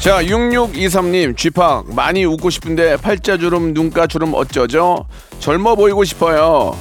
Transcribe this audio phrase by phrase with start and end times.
[0.00, 5.06] 자 6623님 g 파 많이 웃고 싶은데 팔자주름 눈가주름 어쩌죠
[5.40, 6.74] 젊어 보이고 싶어요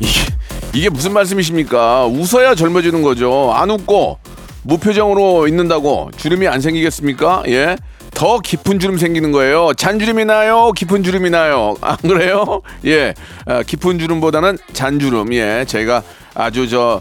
[0.00, 0.32] 이게,
[0.72, 2.06] 이게 무슨 말씀이십니까?
[2.06, 3.52] 웃어야 젊어지는 거죠.
[3.54, 4.18] 안 웃고
[4.62, 7.44] 무표정으로 있는다고 주름이 안 생기겠습니까?
[7.48, 7.76] 예.
[8.10, 9.72] 더 깊은 주름 생기는 거예요.
[9.74, 10.72] 잔주름이 나요?
[10.72, 11.76] 깊은 주름이 나요?
[11.80, 12.60] 안 그래요?
[12.86, 13.14] 예.
[13.46, 15.32] 아, 깊은 주름보다는 잔주름.
[15.34, 15.64] 예.
[15.66, 16.02] 제가
[16.34, 17.00] 아주 저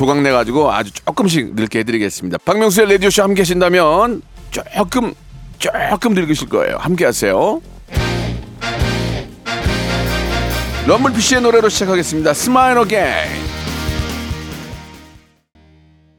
[0.00, 2.38] 조각내 가지고 아주 조금씩 늙게 해드리겠습니다.
[2.46, 5.12] 박명수의 라디오쇼 함께 하신다면 조금
[5.58, 6.78] 조금 늙으실 거예요.
[6.78, 7.60] 함께 하세요.
[10.88, 12.32] 럼블피쉬의 노래로 시작하겠습니다.
[12.32, 13.04] Smile Again.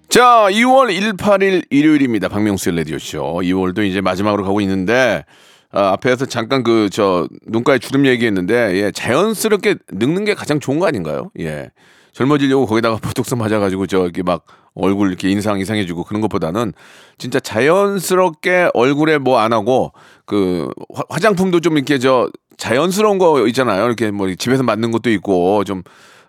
[0.09, 2.27] 자, 2월 18일 일요일입니다.
[2.27, 3.39] 박명수의 라디오쇼.
[3.41, 5.25] 2월도 이제 마지막으로 가고 있는데,
[5.71, 10.85] 아, 앞에서 잠깐 그, 저, 눈가에 주름 얘기했는데, 예, 자연스럽게 늙는 게 가장 좋은 거
[10.85, 11.31] 아닌가요?
[11.39, 11.71] 예.
[12.13, 16.73] 젊어지려고 거기다가 보톡스 맞아가지고 저기 막 얼굴 이렇게 인상 이상해지고 그런 것보다는
[17.17, 19.91] 진짜 자연스럽게 얼굴에 뭐 안 하고
[20.25, 23.85] 그 화- 화장품도 좀 이렇게 저 자연스러운 거 있잖아요.
[23.85, 25.83] 이렇게 뭐 집에서 만든 것도 있고 좀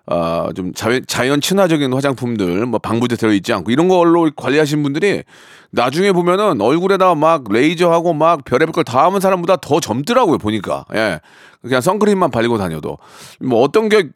[0.06, 5.22] 아, 좀 자연, 자연 친화적인 화장품들, 뭐 방부제 들어 있지 않고 이런 걸로 관리하시는 분들이
[5.70, 10.84] 나중에 보면은 얼굴에다가 막 레이저하고 막 별의별 걸 다 하는 사람보다 더 젊더라고요, 보니까.
[10.96, 11.20] 예.
[11.62, 12.98] 그냥 선크림만 바르고 다녀도.
[13.40, 14.08] 뭐 어떤 게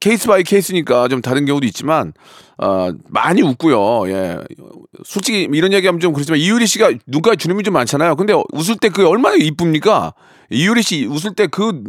[0.00, 2.12] case by case니까 좀 다른 경우도 있지만,
[2.58, 4.08] 어, 많이 웃고요.
[4.10, 4.38] 예.
[5.04, 8.16] 솔직히 이런 얘기하면 좀 그렇지만 이효리 씨가 눈가에 주름이 좀 많잖아요.
[8.16, 10.14] 근데 웃을 때 그게 얼마나 이쁩니까?
[10.50, 11.82] 이효리 씨 웃을 때 그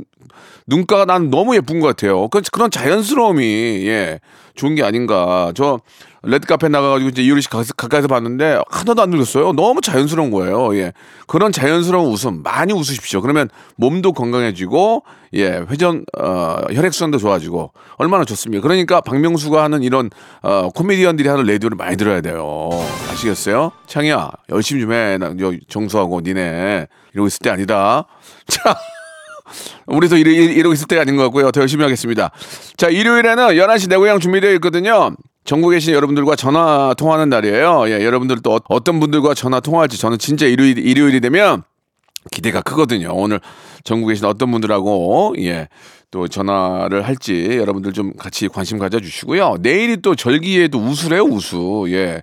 [0.68, 2.28] 눈가가 난 너무 예쁜 것 같아요.
[2.30, 3.44] 그 그런 자연스러움이
[3.88, 4.20] 예
[4.56, 5.52] 좋은 게 아닌가.
[5.56, 5.80] 저
[6.26, 9.52] 레드 카펫 나가가지고 이제 이효리 씨 가까이서, 봤는데 하나도 안 늙었어요.
[9.54, 10.76] 너무 자연스러운 거예요.
[10.78, 10.94] 예
[11.28, 13.22] 그런 자연스러운 웃음 많이 웃으십시오.
[13.22, 15.04] 그러면 몸도 건강해지고
[15.34, 18.62] 예 회전 어, 혈액 순환도 좋아지고 얼마나 좋습니까.
[18.62, 20.10] 그러니까 박명수가 하는 이런
[20.42, 22.70] 어, 코미디언들이 하는 라디오를 많이 들어야 돼요.
[23.12, 23.72] 아시겠어요?
[23.88, 25.18] 창이야 열심히 좀 해.
[25.18, 28.06] 나저 정수하고 니네 이러고 있을 때 아니다.
[28.48, 28.78] 자.
[29.88, 31.52] 우리도 이러, 이러고 있을 때가 아닌 것 같고요.
[31.52, 32.32] 더 열심히 하겠습니다.
[32.78, 35.16] 자, 일요일에는 11시 내 고향 준비되어 있거든요.
[35.46, 37.86] 전국에 계신 여러분들과 전화 통화하는 날이에요.
[37.88, 41.64] 예, 여러분들 또 어- 어떤 분들과 전화 통화할지 저는 진짜 일요일, 일요일이 되면
[42.32, 43.10] 기대가 크거든요.
[43.14, 43.42] 오늘
[43.84, 45.68] 전국에 계신 어떤 분들하고, 예,
[46.12, 49.58] 또 전화를 할지 여러분들 좀 같이 관심 가져주시고요.
[49.60, 51.86] 내일이 또 절기에도 우수래요, 우수.
[51.90, 52.22] 예.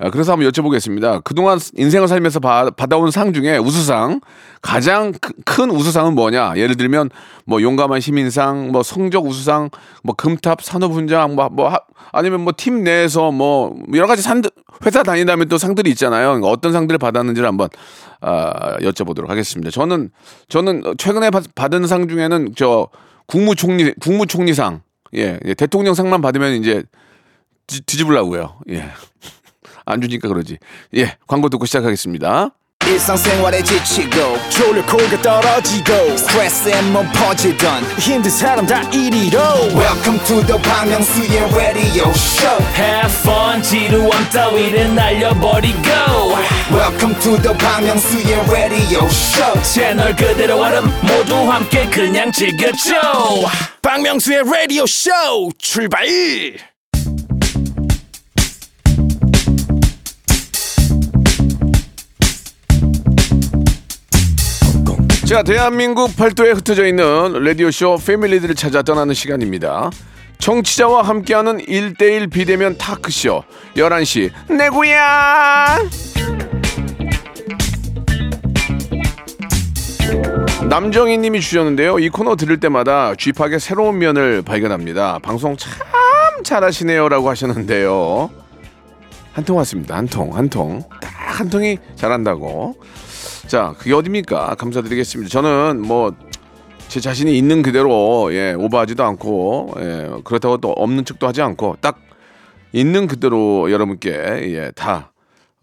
[0.00, 1.24] 아, 그래서 한번 여쭤보겠습니다.
[1.24, 4.20] 그동안 인생을 살면서 바, 받아온 상 중에 우수상
[4.62, 6.54] 가장 크- 큰 우수상은 뭐냐?
[6.56, 7.10] 예를 들면
[7.44, 9.70] 뭐 용감한 시민상, 뭐 성적 우수상,
[10.04, 11.80] 뭐 금탑 산업훈장, 뭐, 뭐 하-
[12.12, 14.42] 아니면 뭐 팀 내에서 뭐 여러 가지 산
[14.86, 16.28] 회사 다니다면 또 상들이 있잖아요.
[16.28, 17.68] 그러니까 어떤 상들을 받았는지를 한번
[18.20, 19.70] 아, 여쭤보도록 하겠습니다.
[19.70, 20.10] 저는
[20.48, 22.88] 저는 최근에 받, 받은 상 중에는 저
[23.26, 24.80] 국무총리 국무총리상
[25.16, 26.82] 예, 예, 대통령 상만 받으면 이제
[27.66, 28.54] 뒤, 뒤집으려고요.
[28.70, 28.88] 예.
[29.88, 30.58] 안 주니까 그러지.
[30.96, 32.50] 예, 광고 듣고 시작하겠습니다.
[32.86, 39.38] 일상생활에 지치고, 졸려 코가 떨어지고, 스트레스에 몸 퍼지던, 힘든 사람 다 이리로.
[39.74, 45.82] welcome to the Bang Myung-soo's radio show Have fun 지루함 따위를 날려버리고
[46.72, 52.94] welcome to the Bang Myung-soo's radio show 채널 그대로 얼음 모두 함께 그냥 즐겨줘
[53.82, 55.10] 박명수의 라디오 쇼
[55.58, 56.06] 출발
[65.28, 67.04] 자, 대한민국 팔도에 흩어져 있는
[67.44, 69.90] 라디오쇼 패밀리들을 찾아 떠나는 시간입니다.
[70.38, 73.42] 청취자와 함께하는 1대1 비대면 타크쇼
[73.76, 75.90] 11시 내 고향
[80.70, 81.98] 남정희 님이 주셨는데요.
[81.98, 85.18] 이 코너 들을 때마다 쥐팍의 새로운 면을 발견합니다.
[85.18, 85.70] 방송 참
[86.42, 88.30] 잘하시네요 라고 하셨는데요.
[89.32, 89.94] 한 통 왔습니다.
[89.96, 90.82] 한 통, 한 통.
[91.00, 92.74] 딱 한 통이 잘한다고.
[93.48, 94.54] 자, 그게 어딥니까?
[94.54, 95.28] 감사드리겠습니다.
[95.28, 96.12] 저는 뭐
[96.88, 102.00] 제 자신이 있는 그대로 예, 오버하지도 않고 예, 그렇다고 또 없는 척도 하지 않고 딱
[102.72, 105.12] 있는 그대로 여러분께 예, 다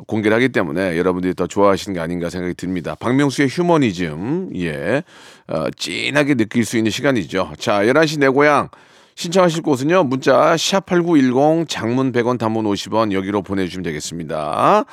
[0.05, 2.93] 공개를 하기 때문에 여러분들이 더 좋아하시는 게 아닌가 생각이 듭니다.
[2.99, 5.01] 박명수의 휴머니즘 예,
[5.47, 7.53] 어, 진하게 느낄 수 있는 시간이죠.
[7.57, 8.69] 자, 11시 내 고향
[9.15, 10.03] 신청하실 곳은요.
[10.03, 14.85] 문자 샵8910 장문 100원 단문 50원 여기로 보내주시면 되겠습니다.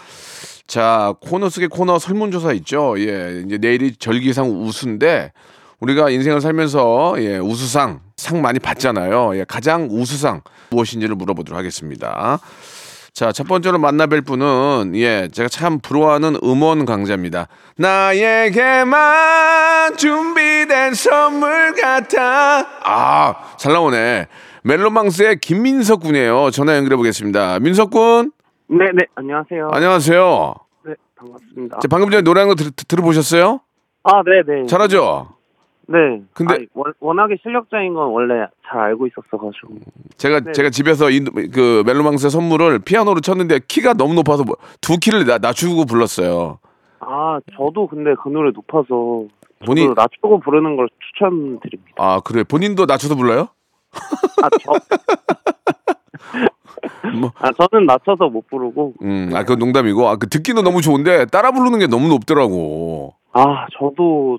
[0.73, 2.95] 자, 코너 속의 코너 설문조사 있죠.
[2.97, 5.33] 예, 이제 내일이 절기상 우수인데
[5.81, 9.37] 우리가 인생을 살면서 예, 우수상 상 많이 받잖아요.
[9.37, 10.41] 예, 가장 우수상
[10.71, 12.39] 무엇인지를 물어보도록 하겠습니다.
[13.13, 17.49] 자, 첫 번째로 만나뵐 분은 예, 제가 참 부러워하는 음원 강자입니다.
[17.77, 18.95] 나에게만
[19.99, 22.67] 준비된 선물 같아.
[22.83, 24.27] 아, 잘 나오네.
[24.63, 26.51] 멜로망스의 김민석 군이에요.
[26.51, 27.59] 전화 연결해 보겠습니다.
[27.59, 28.33] 민석 군,
[28.73, 29.69] 네, 네, 안녕하세요.
[29.73, 30.55] 안녕하세요.
[30.87, 31.79] 네, 반갑습니다.
[31.81, 33.61] 자, 방금 전에 노래하는 거 들, 들어보셨어요?
[34.05, 34.67] 아, 네, 네.
[34.67, 35.29] 잘하죠?
[35.89, 36.23] 네.
[36.33, 39.75] 근데- 아니, 워, 워낙에 실력자인 건 원래 잘 알고 있었어 가지고.
[40.17, 40.53] 제가 네.
[40.53, 45.85] 제가 집에서 이, 그 멜로망스의 선물을 피아노로 쳤는데 키가 너무 높아서 뭐두 키를 나, 낮추고
[45.85, 46.59] 불렀어요.
[47.01, 49.27] 아, 저도 근데 그 노래 높아서
[49.67, 51.93] 본인- 낮추고 부르는 걸 추천드립니다.
[51.99, 53.49] 아 그래 본인도 낮춰서 불러요?
[54.43, 54.73] 아, 저.
[57.21, 57.33] 뭐.
[57.39, 58.95] 아, 저는 낮춰서 못 부르고.
[59.03, 63.15] 음, 아, 그 농담이고, 아, 그 듣기는 너무 좋은데 따라 부르는 게 너무 높더라고.
[63.33, 64.39] 아, 저도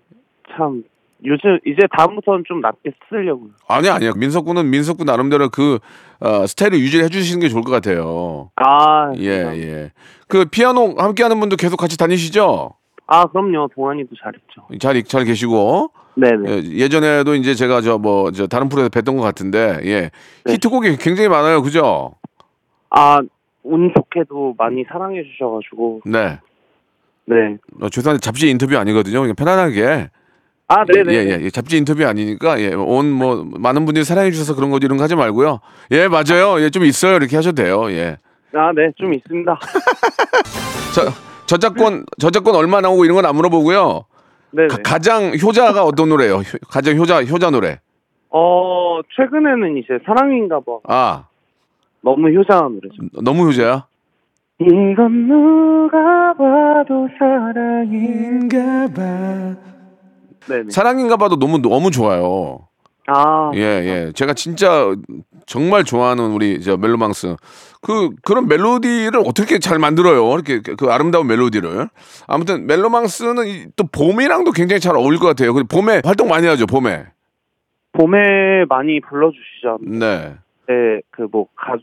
[0.55, 0.83] 참
[1.25, 3.51] 요즘 이제 다음부터는 좀 낮게 쓰려고요.
[3.67, 4.11] 아니 아니야.
[4.15, 5.79] 민석군은 민석군 나름대로 그
[6.19, 8.51] 어, 스타일을 유지해 주시는 게 좋을 것 같아요.
[8.57, 9.29] 아, 예.
[9.29, 9.91] 예.
[10.27, 12.73] 그 피아노 함께하는 분도 계속 같이 다니시죠?
[13.07, 13.69] 아, 그럼요.
[13.75, 14.67] 동환이도 잘했죠.
[14.79, 15.91] 잘, 잘 계시고.
[16.15, 16.49] 네네.
[16.51, 20.09] 예, 예전에도 이제 제가 저 뭐 저 다른 프로에서 뵀던 것 같은데, 예.
[20.45, 20.53] 네.
[20.53, 21.61] 히트곡이 굉장히 많아요.
[21.63, 22.13] 그죠?
[22.91, 23.19] 아,
[23.63, 26.01] 운 좋게도 많이 사랑해 주셔가지고.
[26.05, 26.39] 네.
[27.25, 27.57] 네.
[27.81, 29.21] 어, 죄송한데 잡지 인터뷰 아니거든요.
[29.21, 30.09] 그냥 편안하게.
[30.67, 31.13] 아, 네네.
[31.13, 31.49] 예, 예, 예.
[31.49, 32.73] 잡지 인터뷰 아니니까, 예.
[32.73, 35.59] 온, 뭐, 많은 분들이 사랑해 주셔서 그런 거지 이런 거 하지 말고요.
[35.91, 36.61] 예, 맞아요.
[36.61, 37.15] 예, 좀 있어요.
[37.15, 37.89] 이렇게 하셔도 돼요.
[37.91, 38.17] 예.
[38.53, 39.59] 아, 네, 좀 있습니다.
[40.93, 41.01] 저,
[41.45, 44.05] 저작권, 저작권 얼마 나오고 이런 건 안 물어보고요.
[44.51, 44.67] 네네.
[44.67, 46.35] 가, 가장 효자가 어떤 노래예요?
[46.37, 47.79] 효- 가장 효자, 효자 노래.
[48.29, 50.77] 어, 최근에는 이제 사랑인가 봐.
[50.87, 51.25] 아,
[52.01, 52.95] 너무 효자한 노래죠.
[53.23, 53.85] 너무 효자야?
[54.59, 59.55] 이건 누가 봐도 사랑인가 봐.
[60.47, 60.69] 네네.
[60.69, 62.67] 사랑인가 봐도 너무, 너무 좋아요.
[63.07, 64.11] 아, 예, 예.
[64.13, 64.93] 제가 진짜
[65.45, 67.35] 정말 좋아하는 우리 저 멜로망스.
[67.81, 70.33] 그, 그런 멜로디를 어떻게 잘 만들어요?
[70.33, 71.87] 이렇게 그, 그 아름다운 멜로디를.
[72.27, 75.53] 아무튼 멜로망스는 이- 또 봄이랑도 굉장히 잘 어울릴 것 같아요.
[75.53, 77.05] 그 봄에 활동 많이 하죠, 봄에.
[77.93, 79.79] 봄에 많이 불러주시죠.
[79.81, 80.35] 네.
[80.67, 81.75] 네, 그 뭐, 가,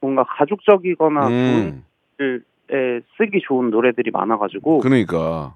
[0.00, 1.84] 뭔가 가족적이거나 음,
[2.20, 5.54] 에 쓰기 좋은 노래들이 많아가지고, 그러니까.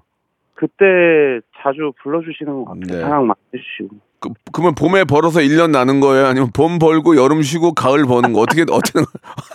[0.55, 2.97] 그때 자주 불러주시는 것 같아요.
[2.97, 3.01] 네.
[3.01, 3.95] 사랑 많이 해주시고.
[4.23, 6.27] 그, 그러면 봄에 벌어서 1년 나는 거예요?
[6.27, 8.39] 아니면 봄 벌고 여름 쉬고 가을 버는 거?
[8.39, 8.99] 어떻게, 어떻게.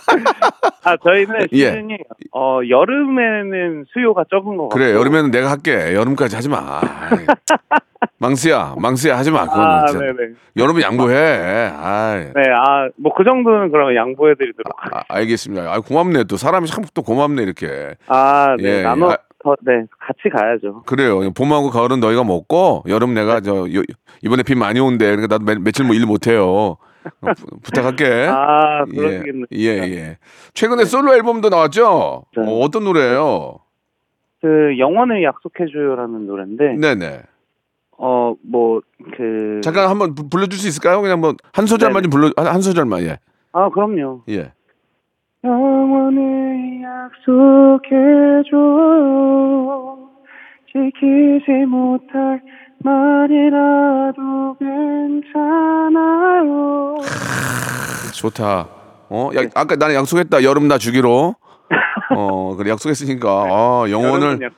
[0.83, 1.71] 아, 저희는 예.
[1.71, 1.97] 시즌이,
[2.35, 4.85] 어, 여름에는 수요가 적은 것 같아요.
[4.87, 5.93] 그래, 여름에는 내가 할게.
[5.95, 6.79] 여름까지 하지 마.
[8.19, 9.45] 망스야, 망스야, 하지 마.
[9.45, 10.05] 그거는 아, 진짜.
[10.05, 10.33] 네네.
[10.57, 11.15] 여름은 양보해.
[11.73, 12.25] 아이.
[12.35, 15.05] 네, 아, 뭐 그 정도는 그러면 양보해 드리도록 하겠습니다.
[15.09, 15.73] 아, 알겠습니다.
[15.73, 16.23] 아, 고맙네.
[16.25, 17.95] 또 사람이 참 또 고맙네 이렇게.
[18.07, 19.17] 아, 네, 예, 나눠, 아.
[19.43, 20.83] 더, 네, 같이 가야죠.
[20.85, 21.31] 그래요.
[21.33, 23.83] 봄하고 가을은 너희가 먹고 여름 내가 저 요-
[24.21, 25.05] 이번에 비 많이 온대.
[25.15, 26.77] 그러니까 나도 매, 며칠 뭐 일 못해요.
[27.21, 28.05] 어, 부, 부탁할게.
[28.29, 29.45] 아, 예, 그러시겠네요.
[29.53, 30.17] 예, 예.
[30.53, 32.23] 최근에 솔로 앨범도 나왔죠?
[32.35, 32.43] 네.
[32.45, 33.59] 어, 어떤 노래예요?
[34.41, 37.21] 그, 영원을 약속해줘요라는 노래인데, 네네.
[37.97, 38.81] 어, 뭐,
[39.17, 39.59] 그.
[39.63, 41.01] 잠깐 한번 부- 불러줄 수 있을까요?
[41.01, 43.17] 그냥 뭐한 소절만 좀 불러 한, 한 소절만 예.
[43.51, 44.23] 아, 그럼요.
[44.29, 44.51] 예.
[45.43, 46.81] 영원을
[48.59, 49.97] 약속해줘.
[50.71, 52.41] 지키지 못할
[52.83, 54.55] 말이라도
[55.39, 56.97] 괜찮아요.
[58.13, 58.67] 좋다.
[59.09, 60.43] 어, 야, 아까 나는 약속했다.
[60.43, 61.35] 여름 나 주기로.
[62.15, 64.51] 어, 그래 약속했으니까 아, 영원을.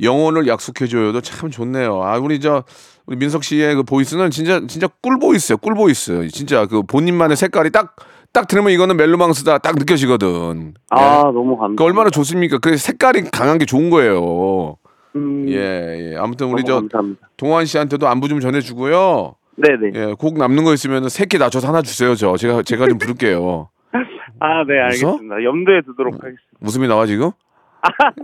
[0.00, 2.02] 영원을 약속해줘요도 참 좋네요.
[2.02, 2.64] 아 우리 저
[3.06, 5.56] 우리 민석 씨의 그 voice는 진짜 진짜 꿀 voice요.
[5.58, 6.28] 꿀 voice.
[6.28, 7.94] 진짜 그 본인만의 색깔이 딱
[8.32, 10.74] 딱 들으면 이거는 멜로망스다 딱 느껴지거든.
[10.90, 11.22] 아, 예.
[11.24, 11.80] 너무 감사합니다.
[11.82, 12.58] 그 얼마나 좋습니까?
[12.58, 14.76] 그 색깔이 강한 게 좋은 거예요.
[15.16, 16.16] 음, 예, 예.
[16.16, 17.28] 아무튼 우리 저 감사합니다.
[17.36, 19.34] 동환 씨한테도 안부 좀 전해주고요.
[19.56, 19.90] 네네.
[19.94, 22.14] 예, 곡 남는 거 있으면 새끼 낮춰서 하나 주세요.
[22.14, 23.68] 저 제가 제가 좀 부를게요.
[24.40, 25.44] 아, 네, 알겠습니다.
[25.44, 26.42] 염두에 두도록 하겠습니다.
[26.62, 27.30] 웃음이 나와 지금?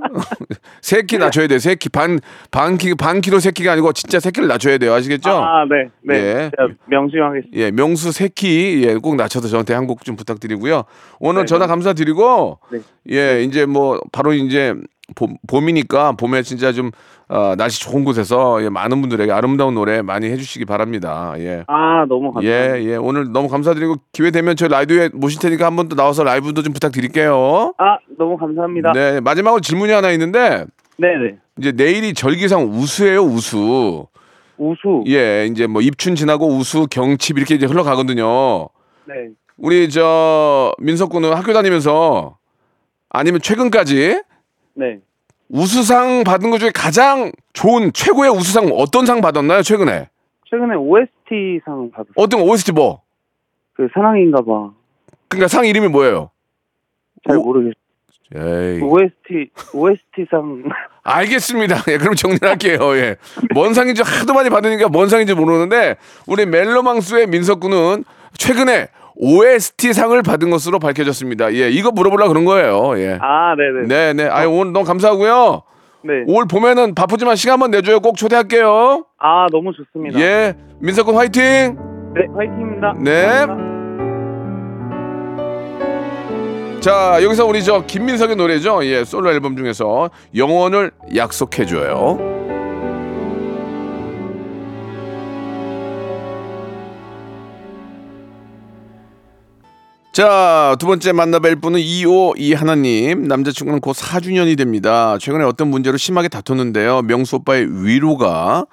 [0.81, 1.59] 새끼 낮춰야 돼요.
[1.59, 4.95] 새끼 반반키반 키로 새끼가 아니고 진짜 새끼를 낮춰야 돼요.
[4.95, 5.31] 아시겠죠?
[5.31, 6.15] 아, 네, 네.
[6.15, 6.51] 예.
[6.57, 7.59] 제가 명심하겠습니다.
[7.59, 10.85] 예, 명수 새끼 예, 꼭 낮춰서 저한테 한 곡 좀 부탁드리고요.
[11.19, 12.79] 오늘 네, 전화 감사드리고 네.
[13.11, 14.75] 예, 이제 뭐 바로 이제
[15.15, 16.91] 봄, 봄이니까 봄에 진짜 좀
[17.29, 21.35] 어, 날씨 좋은 곳에서 예, 많은 분들에게 아름다운 노래 많이 해주시기 바랍니다.
[21.39, 21.65] 예.
[21.67, 22.81] 아, 너무 감사합니다.
[22.81, 22.97] 예, 예.
[22.97, 26.73] 오늘 너무 감사드리고 기회 되면 저희 라디오에 모실 테니까 한 번 또 나와서 라이브도 좀
[26.73, 27.75] 부탁드릴게요.
[27.79, 28.93] 아, 너무 감사합니다.
[28.93, 30.65] 네, 마지막으로 질문이 하나 있는데
[30.99, 31.37] 네, 네.
[31.59, 34.07] 이제 내일이 절기상 우수예요, 우수.
[34.59, 35.05] 우수.
[35.07, 38.69] 예, 이제 뭐 입춘 지나고 우수, 경칩 이렇게 이제 흘러가거든요.
[39.07, 39.15] 네.
[39.57, 42.37] 우리 저 민석 군은 학교 다니면서
[43.11, 44.23] 아니면 최근까지
[44.79, 45.01] 네.
[45.49, 49.63] 우수상 받은 것 중에 가장 좋은 최고의 우수상 어떤 상 받았나요?
[49.63, 50.09] 최근에
[50.49, 52.13] 최근에 OST 상 받았어요.
[52.15, 53.03] 어떤 OST 뭐?
[53.75, 54.71] 그 사랑인가 봐.
[55.27, 56.31] 그러니까 상 이름이 뭐예요?
[57.27, 57.75] 잘 오- 모르겠어요.
[58.37, 58.81] 에이.
[58.83, 60.63] OST OST 상
[61.03, 61.77] 알겠습니다.
[61.89, 62.79] 예, 그럼 정리할게요.
[62.99, 63.17] 예.
[63.55, 68.05] 뭔 상인지 하도 많이 받으니까 뭔 상인지 모르는데 우리 멜로망스의 민석 군은
[68.37, 68.89] 최근에
[69.21, 71.53] OST 상을 받은 것으로 밝혀졌습니다.
[71.55, 72.99] 예, 이거 물어보려 그런 거예요.
[72.99, 73.19] 예.
[73.21, 73.89] 아, 네네.
[73.89, 74.29] 네, 네.
[74.31, 75.63] 아유, 오늘 너무 감사하고요.
[76.05, 76.13] 네.
[76.29, 77.99] 올 봄에는 바쁘지만 시간 한번 내줘요.
[78.01, 79.05] 꼭 초대할게요.
[79.19, 80.21] 아, 너무 좋습니다.
[80.21, 80.55] 예.
[80.79, 81.43] 민석 군 화이팅!
[82.15, 82.95] 네, 화이팅입니다.
[83.01, 83.27] 네.
[83.27, 83.69] 감사합니다.
[86.81, 88.85] 자, 여기서 우리 저 김민석의 노래죠.
[88.85, 92.48] 예, 솔로 앨범 중에서 영원을 약속해줘요.
[100.19, 103.23] 자, 두 번째 만나뵐 분은 252 하나님.
[103.29, 105.17] 남자친구는 곧 4주년이 됩니다.
[105.17, 107.03] 최근에 어떤 문제로 심하게 다퉜는데요.
[107.03, 108.67] 명수 오빠의 위로가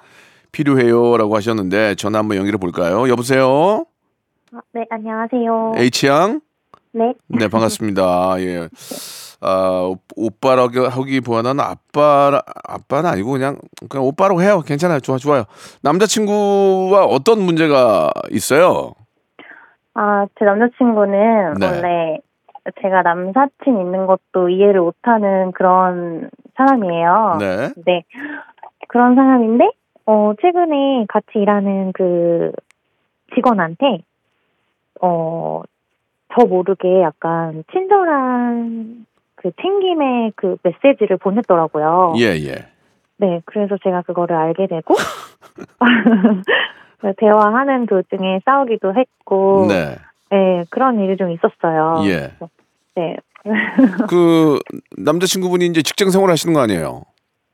[0.50, 1.16] 필요해요.
[1.16, 3.08] 라고 하셨는데, 전화 한번 연결해 볼까요?
[3.08, 3.84] 여보세요?
[4.74, 5.74] 네, 안녕하세요.
[5.76, 6.40] H양?
[6.90, 7.14] 네.
[7.28, 8.34] 네, 반갑습니다.
[8.40, 8.68] 예.
[9.40, 14.64] 아, 오- 오빠라고 하기보다는 아빠, 아빠는 아니고 그냥, 그냥 오빠라고 해요.
[14.66, 14.98] 괜찮아요.
[14.98, 15.44] 좋아, 좋아요.
[15.82, 18.94] 남자친구와 어떤 문제가 있어요?
[19.98, 21.66] 아, 제 남자친구는 네.
[21.66, 22.18] 원래
[22.82, 27.38] 제가 남사친 있는 것도 이해를 못하는 그런 사람이에요.
[27.40, 27.72] 네.
[27.86, 28.04] 네.
[28.88, 29.70] 그런 사람인데,
[30.04, 32.52] 어, 최근에 같이 일하는 그
[33.34, 34.02] 직원한테,
[35.00, 35.62] 어,
[36.34, 42.14] 저 모르게 약간 친절한 그 챙김의 그 메시지를 보냈더라고요.
[42.18, 42.54] 예, 예.
[43.16, 44.94] 네, 그래서 제가 그거를 알게 되고
[47.18, 49.96] 대화하는 도중에 싸우기도 했고, 네.
[50.30, 50.64] 네.
[50.70, 52.02] 그런 일이 좀 있었어요.
[52.06, 52.32] 예.
[52.96, 53.16] 네,
[54.08, 54.58] 그,
[54.96, 57.02] 남자친구분이 이제 직장 생활 하시는 거 아니에요?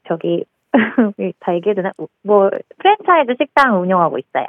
[0.08, 0.44] 저기
[1.40, 1.92] 다 얘기해도 되나?
[2.22, 4.46] 뭐 프랜차이즈 식당 운영하고 있어요.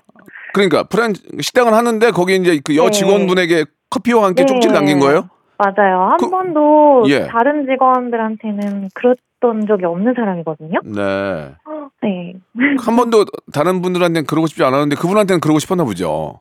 [0.54, 2.92] 그러니까, 프란, 식당을 하는데 거기 이제 그여 네.
[2.92, 4.48] 직원분에게 커피와 함께 네.
[4.48, 5.30] 쪽지 남긴 거예요?
[5.58, 6.10] 맞아요.
[6.12, 7.28] 한 그- 번도 예.
[7.28, 10.80] 다른 직원들한테는 그랬던 적이 없는 사람이거든요.
[10.84, 11.56] 네.
[12.02, 12.34] 네,
[12.84, 16.40] 한 번도 다른 분들한테는 그러고 싶지 않았는데 그분한테는 그러고 싶었나 보죠.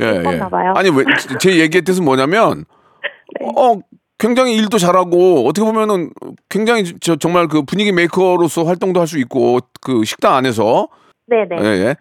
[0.00, 0.72] 예, 봐요.
[0.76, 1.04] 아니 왜
[1.40, 2.64] 제 얘기의 뜻은 뭐냐면
[3.40, 3.46] 네.
[3.56, 3.80] 어
[4.18, 6.10] 굉장히 일도 잘하고 어떻게 보면은
[6.48, 10.88] 굉장히 저 정말 그 분위기 메이커로서 활동도 할 수 있고 그 식당 안에서
[11.26, 11.56] 네, 네.
[11.60, 11.96] 예, 예.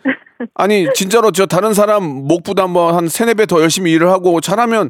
[0.53, 4.89] 아니 진짜로 저 다른 사람 목보다 한번 한 세네 배 더 열심히 일을 하고 잘하면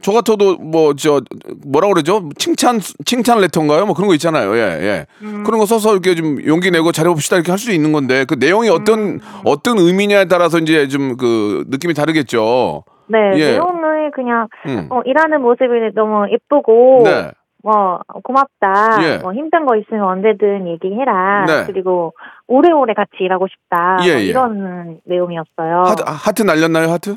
[0.00, 1.20] 저 같아도 뭐 저
[1.66, 5.06] 뭐라 그러죠 칭찬 칭찬 레터인가요 뭐 그런 거 있잖아요 예 예.
[5.22, 5.44] 음.
[5.44, 8.68] 그런 거 써서 이렇게 좀 용기 내고 잘해 봅시다 이렇게 할수 있는 건데 그 내용이
[8.68, 9.20] 어떤 음.
[9.44, 12.84] 어떤 의미냐에 따라서 이제 좀 그 느낌이 다르겠죠.
[13.08, 13.52] 네, 예.
[13.52, 14.86] 내용을 그냥 음.
[14.90, 17.30] 어, 일하는 모습이 너무 예쁘고 네.
[17.62, 18.98] 뭐 고맙다.
[19.02, 19.18] 예.
[19.18, 21.44] 뭐 힘든 거 있으면 언제든 얘기해라.
[21.46, 21.64] 네.
[21.66, 22.14] 그리고
[22.46, 23.98] 오래오래 같이 일하고 싶다.
[24.04, 24.24] 예, 뭐 예.
[24.24, 25.82] 이런 내용이었어요.
[25.86, 27.16] 하트, 하트 날렸나요 하트?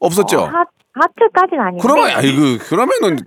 [0.00, 0.40] 없었죠.
[0.40, 1.82] 어, 하, 하트까지는 아닌데.
[1.82, 3.18] 그러면 아이고 그러면은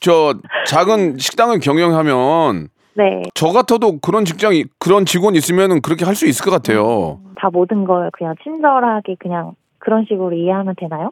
[0.00, 0.34] 저
[0.66, 6.44] 작은 식당을 경영하면 네, 저 같아도 그런 직장이 그런 직원 있으면은 그렇게 할 수 있을
[6.44, 7.20] 것 같아요.
[7.36, 11.10] 다 모든 걸 그냥 친절하게 그냥 그런 식으로 이해하면 되나요?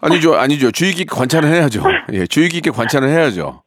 [0.00, 0.70] 아니죠, 아니죠.
[0.72, 1.82] 주의 깊게 관찰을 해야죠.
[2.12, 3.62] 예, 주의 깊게 관찰을 해야죠.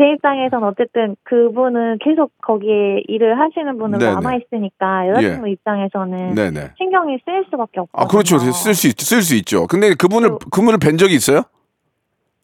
[0.00, 4.14] 제 입장에선 어쨌든 그분은 계속 거기에 일을 하시는 분은 네네.
[4.14, 6.70] 남아 있으니까 여자친구 입장에서는 네네.
[6.78, 8.02] 신경이 쓰일 수밖에 없거든요.
[8.02, 8.38] 아, 그렇죠.
[8.38, 9.66] 쓸 수, 쓸 수 있죠.
[9.66, 11.42] 근데 그분을, 그분을 뵌 적이 있어요?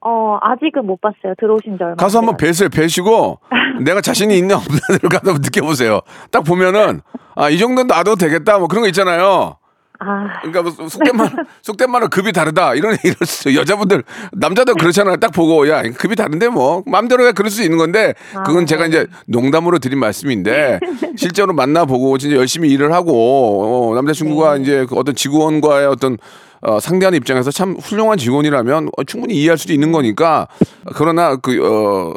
[0.02, 1.32] 어 아직은 못 봤어요.
[1.38, 1.96] 들어오신 지 얼마.
[1.96, 2.36] 가서 안 한번.
[2.36, 2.68] 뵈세요.
[2.68, 3.40] 뵈시고
[3.82, 6.00] 내가 자신이 있냐 없냐를 가서 느껴보세요.
[6.30, 7.00] 딱 보면은
[7.34, 8.58] 아, 이 정도는 놔도 되겠다.
[8.58, 9.56] 뭐 그런 거 있잖아요.
[9.98, 11.30] 아 그러니까 뭐 속된 말,
[11.62, 12.74] 속된 말로 급이 다르다.
[12.74, 15.16] 이런 이럴 수 여자분들 남자도 그렇잖아요.
[15.16, 18.84] 딱 보고 야 급이 다른데 뭐 마음대로 해 그럴 수 있는 건데 그건 아, 제가
[18.84, 18.88] 네.
[18.88, 20.80] 이제 농담으로 드린 말씀인데
[21.16, 24.62] 실제로 만나보고 진짜 열심히 일을 하고 어, 남자친구가 네.
[24.62, 26.18] 이제 그 어떤 직원과의 어떤
[26.62, 30.48] 어, 상대하는 입장에서 참 훌륭한 직원이라면 어, 충분히 이해할 수도 있는 거니까
[30.94, 32.14] 그러나 그 어,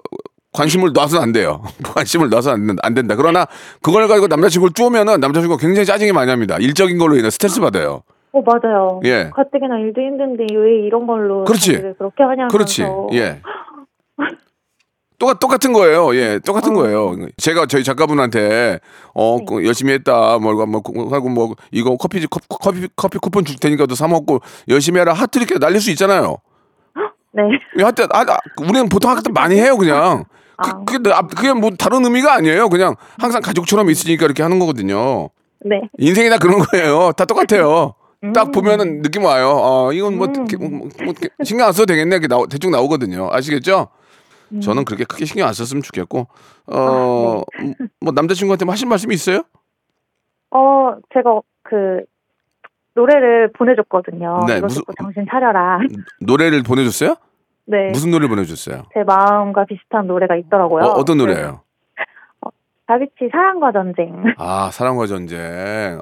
[0.53, 1.62] 관심을 놔서는 안 돼요.
[1.84, 3.15] 관심을 놔서 안, 된- 안 된다.
[3.15, 3.46] 그러나
[3.82, 6.58] 그걸 가지고 남자친구를 쪼으면은 남자친구가 굉장히 짜증이 많이 납니다.
[6.60, 8.01] 일적인 걸로 인해 스트레스 받아요.
[8.32, 9.00] 어 맞아요.
[9.06, 9.32] 예.
[9.34, 11.74] 가뜩이나 일도 힘든데 왜 이런 걸로 그렇지.
[11.98, 12.56] 그렇게 하냐면서.
[12.56, 12.84] 그렇지.
[13.13, 13.41] 예.
[15.20, 16.15] 똑같, 똑같은 거예요.
[16.15, 17.13] 예, 똑같은 거예요.
[17.36, 18.79] 제가 저희 작가분한테,
[19.13, 19.46] 어, 네.
[19.50, 20.38] 그 열심히 했다.
[20.39, 24.39] 뭐, 뭐, 뭐, 하고 뭐, 이거 커피, 커피, 커피, 커피 쿠폰 줄 테니까 너 사먹고
[24.70, 25.12] 열심히 해라.
[25.12, 26.38] 하트 이렇게 날릴 수 있잖아요.
[27.34, 27.44] 네.
[27.77, 30.24] 이 하트, 아, 아, 우리는 보통 하트 많이 해요, 그냥.
[30.63, 30.84] 그, 아.
[30.86, 32.70] 그게, 나- 그게 뭐 다른 의미가 아니에요.
[32.70, 35.30] 그냥 항상 가족처럼 있으니까 이렇게 하는 거거든요.
[35.66, 35.82] 네.
[35.98, 37.12] 인생이 다 그런 거예요.
[37.13, 37.94] 다 똑같아요.
[38.24, 38.34] 음.
[38.34, 39.50] 딱 보면은 느낌 와요.
[39.50, 42.16] 어, 이건 뭐, 이렇게 뭐, 뭐 이렇게 신경 안 써도 되겠네.
[42.16, 43.30] 이렇게 나오, 대충 나오거든요.
[43.32, 43.88] 아시겠죠?
[44.51, 44.62] 음.
[44.62, 46.28] 저는 그렇게 크게 신경 안 썼으면 좋겠고,
[46.68, 47.74] 아, 어, 네.
[48.01, 49.44] 뭐 남자친구한테 뭐 하신 말씀이 있어요?
[50.51, 52.01] 어, 제가 그
[52.96, 54.46] 노래를 보내줬거든요.
[54.48, 55.80] 네, 무슨- 정신 차려라.
[56.22, 57.16] 노래를 보내줬어요?
[57.69, 57.89] 네.
[57.91, 58.85] 무슨 노래를 보내줬어요?
[58.93, 60.85] 제 마음과 비슷한 노래가 있더라고요.
[60.85, 61.25] 어, 떤 네.
[61.25, 61.61] 노래예요?
[62.88, 64.23] 다비치 사랑과 전쟁.
[64.39, 65.38] 아, 사랑과 전쟁.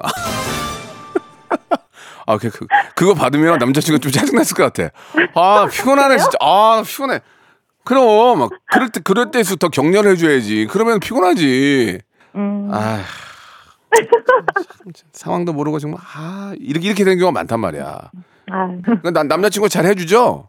[2.26, 4.88] 아, 그, 그, 그거 받으면 남자친구가 좀 짜증났을 것 같아.
[5.34, 6.38] 아, 피곤하네, 진짜.
[6.40, 7.20] 아, 피곤해.
[7.84, 10.68] 그럼, 막 그럴 때, 그럴 때일수록 더 격려해줘야지.
[10.70, 12.00] 그러면 피곤하지.
[12.36, 13.00] 음, 아,
[15.12, 18.10] 상황도 모르고 정말, 아, 이렇게, 이렇게 되는 경우가 많단 말이야.
[18.50, 20.48] 아, 그러니까 남, 남자친구가 잘 해주죠?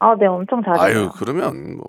[0.00, 0.80] 아, 네, 엄청 잘해요.
[0.82, 1.86] 아유, 그러면 뭐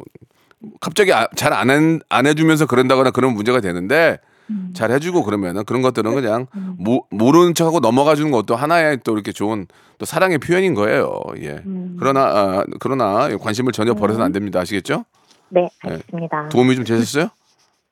[0.82, 4.72] 갑자기 잘안안 해주면서 그런다거나 그런 문제가 되는데 음.
[4.74, 6.48] 잘 해주고 그러면은 그런 것들은 그냥
[6.78, 11.20] 모, 모르는 척하고 넘어가 주는 것도 하나의 또 이렇게 좋은 또 사랑의 표현인 거예요.
[11.42, 11.62] 예.
[11.66, 11.98] 음.
[12.00, 14.60] 그러나 아, 그러나 관심을 전혀 버려서는 안 됩니다.
[14.60, 15.06] 아시겠죠?
[15.50, 16.50] 네, 알겠습니다.
[16.50, 17.30] 도움이 좀 되셨어요?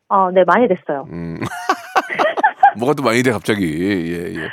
[0.10, 1.08] 어, 네, 많이 됐어요.
[1.12, 1.40] 음.
[2.78, 3.66] 뭐가 또 많이 돼 갑자기.
[3.66, 4.48] 예, 예.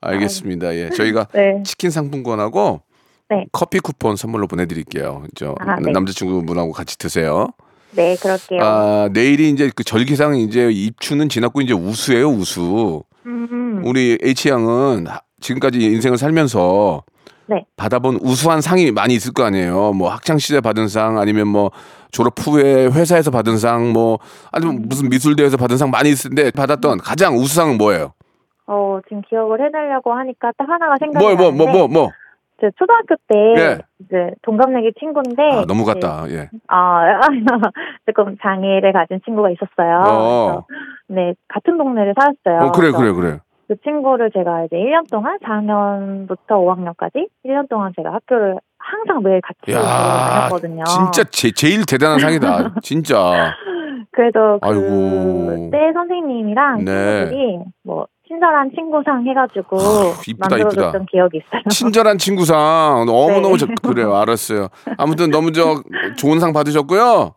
[0.00, 0.74] 알겠습니다.
[0.74, 0.90] 예.
[0.90, 1.62] 저희가 네.
[1.64, 2.82] 치킨 상품권하고
[3.30, 3.46] 네.
[3.52, 5.24] 커피 쿠폰 선물로 보내드릴게요.
[5.34, 5.92] 저 아, 네.
[5.92, 7.48] 남자친구분하고 같이 드세요.
[7.92, 8.60] 네, 그럴게요.
[8.62, 13.02] 아, 내일이 이제 그 절기상 이제 입추는 지났고 이제 우수예요, 우수.
[13.26, 17.02] 음, 우리 H 양은 하- 지금까지 인생을 살면서
[17.46, 17.64] 네.
[17.76, 19.92] 받아본 우수한 상이 많이 있을 거 아니에요.
[19.92, 21.70] 뭐 학창 시절 받은 상 아니면 뭐
[22.10, 24.18] 졸업 후에 회사에서 받은 상 뭐
[24.52, 28.12] 아니면 무슨 미술대회에서 받은 상 많이 있을 텐데 받았던 가장 우수상은 뭐예요?
[28.66, 32.10] 어, 지금 기억을 해내려고 하니까 딱 하나가 생각이 뭐뭐 나는데 뭐 뭐 뭐.
[32.60, 33.78] 제 초등학교 때 예.
[34.00, 36.24] 이제 동갑내기 친구인데 아, 너무 같다.
[36.28, 36.48] 예.
[36.66, 37.20] 아,
[38.06, 40.02] 조금 장애를 가진 친구가 있었어요.
[40.06, 40.66] 어.
[41.06, 42.68] 네, 같은 동네를 살았어요.
[42.68, 43.38] 어, 그래 그래 그래.
[43.68, 49.72] 그 친구를 제가 이제 1년 동안 4학년부터 5학년까지 1년 동안 제가 학교를 항상 매일 같이
[49.72, 50.84] 야, 다녔거든요.
[50.84, 52.74] 진짜 제, 제일 대단한 상이다.
[52.82, 53.54] 진짜.
[54.60, 55.70] 아이고.
[55.70, 57.26] 그때 선생님이랑 네.
[57.26, 59.78] 친구들이 뭐 친절한 친구상 해가지고
[60.26, 61.04] 이쁘다, 만들어줬던 이쁘다.
[61.10, 61.62] 기억이 있어요.
[61.70, 63.04] 친절한 친구상.
[63.06, 63.66] 너무너무 네.
[63.66, 64.14] 저- 그래요.
[64.16, 64.68] 알았어요.
[64.98, 65.82] 아무튼 너무 저
[66.16, 67.34] 좋은 상 받으셨고요.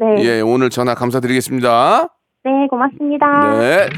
[0.00, 2.08] 네, 예 오늘 전화 감사드리겠습니다.
[2.44, 3.26] 네 고맙습니다.
[3.58, 3.88] 네.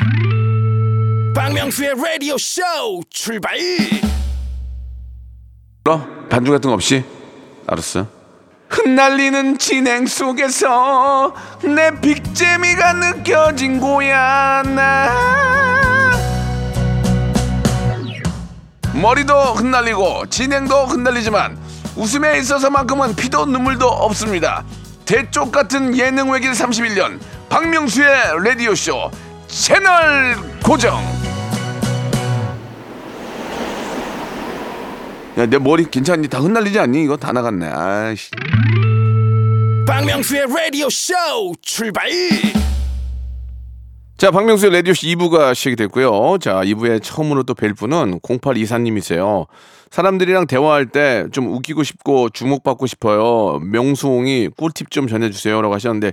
[1.35, 2.63] 박명수의 라디오 쇼
[3.11, 3.57] 출발!
[5.89, 6.07] 어?
[6.31, 7.05] 반주 같은 거 없이?
[7.67, 8.07] 알았어
[8.71, 15.11] 흩날리는 진행 속에서 내 빅재미가 느껴진 거야 나
[19.01, 21.59] 머리도 흩날리고 진행도 흩날리지만
[21.97, 24.65] 웃음에 있어서만큼은 피도 눈물도 없습니다.
[25.05, 28.09] 대쪽 같은 예능 외길 31년 박명수의
[28.43, 29.11] 라디오 쇼
[29.47, 30.97] 채널 고정.
[35.39, 36.29] 야 내 머리 괜찮니?
[36.29, 37.05] 다 흩날리지 않니?
[37.05, 37.67] 이거 다 나갔네.
[37.71, 38.31] 아이씨.
[39.87, 41.13] 박명수의 라디오 쇼
[41.63, 42.09] 출발
[44.17, 46.39] 자, 박명수의 라디오쇼 2부가 시작이 됐고요.
[46.39, 49.47] 자, 2부에 처음으로 또 뵐 분은 0824님이세요.
[49.91, 53.59] 사람들이랑 대화할 때 좀 웃기고 싶고 주목받고 싶어요.
[53.61, 55.61] 명수홍이 꿀팁 좀 전해주세요.
[55.61, 56.13] 라고 하셨는데,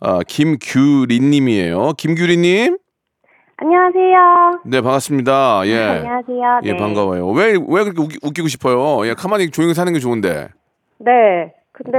[0.00, 1.94] 아, 김규린님이에요.
[1.98, 2.78] 김규린님?
[3.56, 4.60] 안녕하세요.
[4.64, 5.62] 네, 반갑습니다.
[5.66, 5.76] 예.
[5.82, 6.60] 안녕하세요.
[6.64, 6.78] 예, 네.
[6.78, 7.28] 반가워요.
[7.30, 9.06] 왜, 왜 그렇게 웃기, 웃기 고 싶어요?
[9.08, 10.48] 예, 가만히 조용히 사는 게 좋은데.
[10.98, 11.52] 네.
[11.72, 11.98] 근데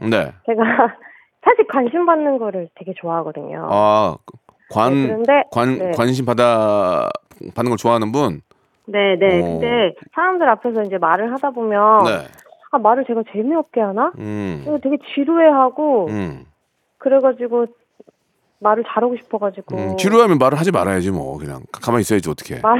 [0.00, 0.32] 네.
[0.46, 0.62] 제가
[1.44, 3.66] 사실 관심 받는 거를 되게 좋아하거든요.
[3.70, 4.16] 아,
[4.72, 5.90] 관, 네, 그런데 관, 네.
[5.92, 7.08] 관심 받아,
[7.54, 8.40] 받는 걸 좋아하는 분?
[8.86, 9.40] 네, 네.
[9.40, 9.44] 어.
[9.44, 12.10] 근데 사람들 앞에서 이제 말을 하다 보면 네.
[12.72, 14.12] 아, 말을 제가 재미없게 하나?
[14.18, 14.64] 음.
[14.82, 16.44] 되게 지루해하고 음.
[16.98, 17.66] 그래가지고
[18.60, 22.78] 말을 잘하고 싶어가지고 음, 지루하면 말을 하지 말아야지 뭐 그냥 가만히 있어야지 어떻게 말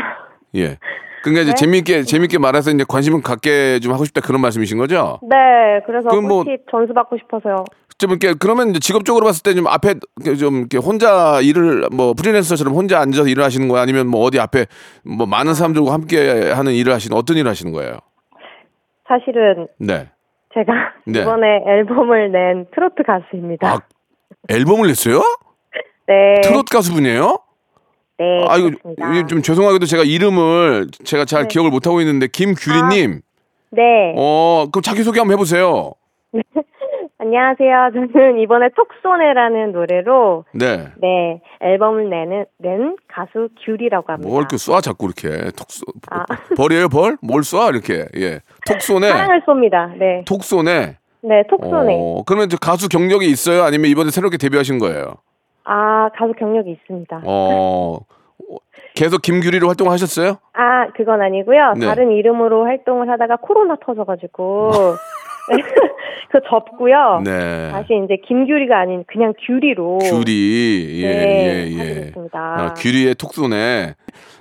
[0.55, 0.79] 예
[1.23, 1.55] 그러니까 이제 네?
[1.55, 5.19] 재미있게 재미있게 말해서 이제 관심을 갖게 좀 하고 싶다 그런 말씀이신 거죠?
[5.23, 7.65] 네, 그래서 뭐- 꿀팁 전수 받고 싶어서요.
[8.03, 9.95] 좀 이렇게 그러면 이제 직업적으로 봤을 때 좀 앞에
[10.39, 13.81] 좀 이렇게 혼자 일을 뭐 프리랜서처럼 혼자 앉아서 일을 하시는 거예요?
[13.83, 14.67] 아니면 뭐 어디 앞에
[15.05, 17.99] 뭐 많은 사람들과 함께 하는 일을 하시는 어떤 일을 하시는 거예요?
[19.09, 20.09] 사실은 네.
[20.55, 20.73] 제가
[21.07, 21.21] 네.
[21.21, 23.69] 이번에 앨범을 낸 트로트 가수입니다.
[23.73, 23.79] 아
[24.49, 25.21] 앨범을 냈어요?
[26.09, 27.39] 네, 트롯 가수분이에요?
[28.19, 29.27] 네, 아 이거 그렇습니다.
[29.29, 31.49] 좀 죄송하게도 제가 이름을 제가 잘 네.
[31.49, 33.21] 기억을 못 하고 있는데 김규리님.
[33.71, 33.83] 네,
[34.17, 35.93] 어 그럼 자기 소개 한번 해보세요.
[37.27, 37.91] 안녕하세요.
[38.13, 40.89] 저는 이번에 톡쏘네라는 노래로 네.
[40.97, 44.29] 네 앨범을 내는 낸 가수 귤이라고 합니다.
[44.29, 45.85] 뭘 이렇게 쏴 자꾸 이렇게 톡 쏘.
[46.11, 46.25] 아.
[46.57, 47.17] 벌이에요 벌?
[47.23, 48.41] 뭘 쏴 이렇게 예.
[48.67, 49.09] 톡 쏘네.
[49.09, 49.97] 사랑을 쏩니다.
[49.97, 50.97] 네, 톡 쏘네.
[51.23, 51.97] 네 톡쏘네.
[51.97, 53.63] 어, 그러면 저 가수 경력이 있어요?
[53.63, 55.15] 아니면 이번에 새롭게 데뷔하신 거예요?
[55.63, 57.23] 아 가수 경력이 있습니다.
[57.25, 58.01] 어
[58.97, 60.39] 계속 김규리로 활동하셨어요?
[60.55, 61.75] 아, 그건 아니고요.
[61.79, 61.87] 네.
[61.87, 64.71] 다른 이름으로 활동을 하다가 코로나 터져가지고
[66.31, 67.21] 그 접고요.
[67.25, 67.71] 네.
[67.71, 71.03] 다시 이제 김규리가 아닌 그냥 규리로 규리.
[71.03, 72.13] 예, 네, 예, 예.
[72.33, 73.95] 아, 규리의 톡소네.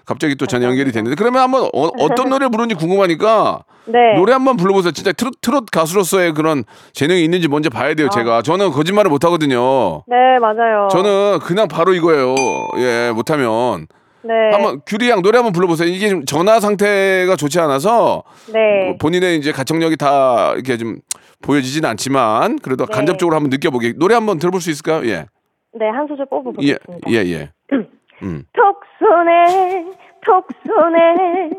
[0.05, 4.15] 갑자기 또 전화 연결이 됐는데 그러면 한번 어, 떤 노래 부르는지 궁금하니까 네.
[4.15, 4.91] 노래 한번 불러보세요.
[4.91, 7.93] 진짜 트롯, 트롯 가수로서의 그런 재능이 있는지 먼저 봐야 아.
[7.93, 8.09] 돼요.
[8.09, 10.03] 제가 저는 거짓말을 못 하거든요.
[10.07, 10.87] 네, 맞아요.
[10.91, 12.35] 저는 그냥 바로 이거예요.
[12.77, 13.87] 예, 못하면
[14.23, 14.51] 네.
[14.51, 15.87] 한번 규리 양 노래 한번 불러보세요.
[15.89, 18.97] 이게 좀 전화 상태가 좋지 않아서 네.
[18.99, 20.97] 본인의 이제 가창력이 다 이렇게 좀
[21.41, 22.93] 보여지진 않지만 그래도 네.
[22.93, 25.05] 간접적으로 한번 느껴보게 노래 한번 들어볼 수 있을까요?
[25.09, 25.25] 예,
[25.73, 27.09] 네, 한 소절 예, 뽑아보겠습니다.
[27.11, 27.49] 예, 예.
[28.23, 28.43] 음.
[28.53, 29.85] 톡쏘네
[30.23, 31.49] 톡쏘네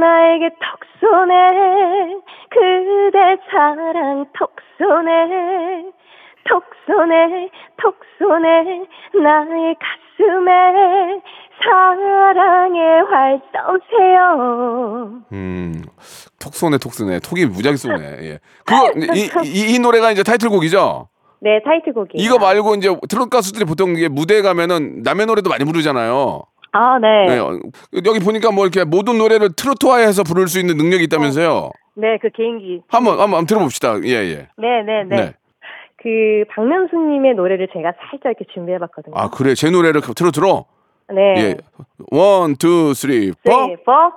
[0.00, 2.14] 나에게 톡쏘네
[2.50, 5.90] 그대 사랑 톡쏘네
[6.44, 8.86] 톡쏘네 톡쏘네
[9.22, 11.20] 나의 가슴에
[11.62, 15.82] 사랑의 활 쏘세요 음,
[16.40, 17.20] 톡 쏘네, 톡 쏘네.
[17.20, 18.04] 톡이 무지하게 쏘네.
[18.22, 18.38] 예.
[18.64, 21.08] 그거, 이, 이, 이 노래가 이제 타이틀곡이죠?
[21.40, 26.42] 네 타이틀곡이에요 이거 말고 이제 트롯 가수들이 보통 이게 무대에 가면은 남의 노래도 많이 부르잖아요.
[26.72, 27.26] 아, 네.
[27.26, 27.58] 네, 어,
[28.04, 31.70] 여기 보니까 뭐 이렇게 모든 노래를 트로트화해서 부를 수 있는 능력이 있다면서요?
[31.94, 32.82] 네, 그 개인기.
[32.88, 34.00] 한번, 한번, 한번 들어봅시다.
[34.04, 34.48] 예, 예.
[34.58, 35.16] 네, 네, 네.
[35.16, 35.34] 네.
[36.00, 39.14] 그 박명수님의 노래를 제가 살짝 이렇게 준비해봤거든요.
[39.16, 39.54] 아, 그래.
[39.54, 40.66] 제 노래를 트로트로?
[41.12, 41.34] 네.
[41.38, 41.56] 예.
[42.10, 43.50] One, two, three, four.
[43.50, 44.12] Three, four.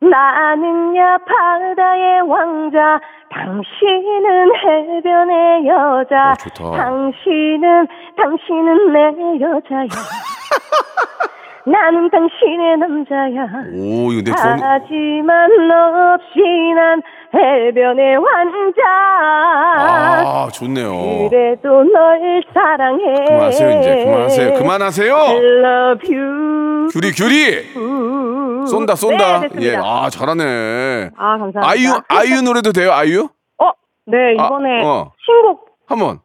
[0.00, 6.34] 나는야 바다의 왕자, 당신은 해변의 여자.
[6.60, 6.70] 어.
[6.76, 9.88] 당신은 당신은 내 여자야.
[11.66, 13.42] 나는 당신의 남자야.
[13.74, 16.40] 오, 이거 내 전, 하지만 너 없이
[16.74, 17.02] 난
[17.34, 18.82] 해변의 왕자.
[18.86, 21.28] 아, 좋네요.
[21.28, 23.24] 그래도 널 사랑해.
[23.26, 24.04] 그만하세요, 이제.
[24.04, 24.54] 그만하세요.
[24.54, 25.14] 그만하세요!
[25.14, 26.88] Love you.
[26.92, 28.66] 규리, 규리!
[28.66, 29.40] 쏜다, 쏜다.
[29.40, 29.76] 네, 예.
[29.76, 31.10] 아, 잘하네.
[31.16, 31.60] 아, 감사합니다.
[31.68, 33.28] 아이유, 아이유 노래도 돼요, 아이유?
[33.58, 33.70] 어,
[34.06, 35.12] 네, 아, 이번에 어.
[35.24, 36.20] 신곡 한번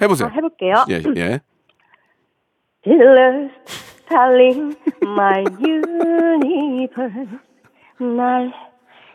[0.00, 0.28] 해보세요.
[0.28, 0.84] 아, 해볼게요.
[0.90, 1.40] 예, 예.
[4.08, 7.28] Darling, my universe.
[7.98, 8.52] 날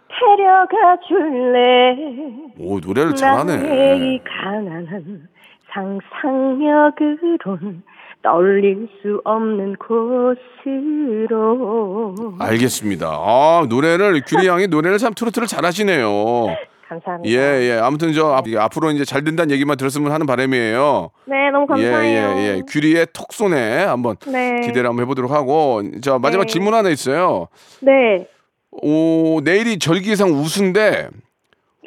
[0.09, 1.95] 데려가 줄래?
[2.59, 3.97] 오, 노래를 잘하네.
[3.97, 5.27] 이 가난한
[5.73, 7.83] 상상력으론
[8.23, 9.75] 떠올릴 수 없는
[11.25, 12.15] 곳으로.
[12.39, 13.07] 알겠습니다.
[13.07, 16.09] 아, 노래를, 규리 양이 노래를 참 트로트를 잘하시네요.
[16.91, 17.33] 감사합니다.
[17.33, 17.79] 예, 예.
[17.79, 21.09] 아무튼 저 앞- 앞으로 이제 잘 된다는 얘기만 들었으면 하는 바람이에요.
[21.25, 22.03] 네, 너무 감사해요.
[22.03, 22.61] 예, 예, 예.
[22.67, 24.59] 규리의 톡손에 한번 네.
[24.61, 25.81] 기대를 한번 해보도록 하고.
[26.01, 26.51] 저 마지막 네.
[26.51, 27.47] 질문 하나 있어요.
[27.81, 28.27] 네,
[28.71, 31.07] 오, 내일이 절기상 우수인데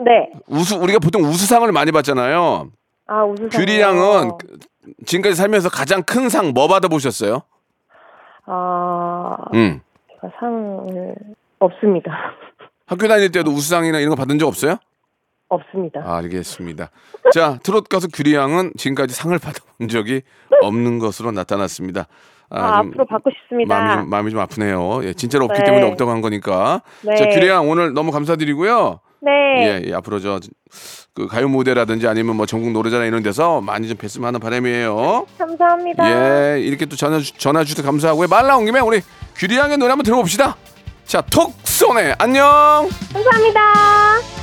[0.03, 0.31] 네.
[0.49, 2.69] 우수 우리가 보통 우수상을 많이 받잖아요.
[3.07, 3.51] 아, 우수상.
[3.51, 4.59] 규리 양은 그-
[5.05, 7.43] 지금까지 살면서 가장 큰 상 뭐 받아보셨어요?
[8.47, 9.81] 아, 음.
[10.40, 11.14] 상을
[11.59, 12.11] 없습니다.
[12.87, 14.77] 학교 다닐 때도 우수상이나 이런 거 받은 적 없어요?
[15.48, 16.00] 없습니다.
[16.04, 16.90] 아, 알겠습니다.
[17.33, 20.22] 자, 트롯 가수 규리 양은 지금까지 상을 받아본 적이
[20.62, 22.07] 없는 것으로 나타났습니다.
[22.50, 23.74] 아, 좀 앞으로 받고 싶습니다.
[23.78, 25.04] 마음이 좀, 마음이 좀 아프네요.
[25.04, 25.64] 예, 진짜로 없기 네.
[25.64, 26.83] 때문에 없다고 한 거니까.
[27.02, 27.14] 네.
[27.16, 29.00] 자, 규리 양 오늘 너무 감사드리고요.
[29.22, 29.30] 네.
[29.66, 30.40] 예, 예, 앞으로 저
[31.14, 35.26] 그 가요 무대라든지 아니면 뭐 전국 노래자랑 이런 데서 많이 좀 뵀으면 하는 바람이에요.
[35.38, 36.11] 감사합니다.
[36.57, 38.26] 예, 이렇게 또 전화 주- 전화 주셔서 감사하고요.
[38.26, 39.00] 말 나온 김에 우리
[39.37, 40.57] 규리 양의 노래 한번 들어봅시다.
[41.04, 42.16] 자, 톡 쏘네.
[42.18, 42.88] 안녕.
[43.12, 44.34] 감사합니다.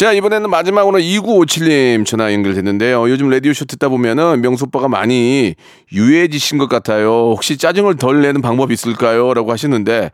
[0.00, 3.10] 자 이번에는 마지막으로 2957님 전화 연결됐는데요.
[3.10, 5.54] 요즘 라디오쇼 듣다 보면은 명수 오빠가 많이
[5.92, 7.10] 유해지신 것 같아요.
[7.32, 9.34] 혹시 짜증을 덜 내는 방법이 있을까요?
[9.34, 10.10] 라고 하시는데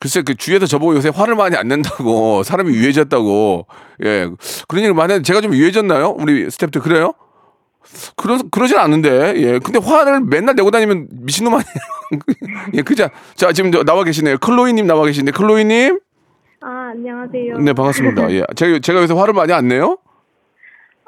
[0.00, 3.68] 글쎄 그 주위에서 저보고 요새 화를 많이 안 낸다고 사람이 유해졌다고
[4.06, 4.28] 예
[4.66, 6.16] 그런 얘기를 많이 했는데 제가 좀 유해졌나요?
[6.18, 7.12] 우리 스태프들 그래요?
[8.16, 12.72] 그러, 그러진 않는데 예 근데 화를 맨날 내고 다니면 미친놈 아니에요?
[12.74, 14.38] 예 그자 자 지금 저 나와 계시네요.
[14.38, 16.07] 클로이님 나와 계신데 클로이님 아,
[16.90, 17.58] 안녕하세요.
[17.58, 18.30] 네 반갑습니다.
[18.32, 19.98] 예 제가 제가 요새 화를 많이 안 내요?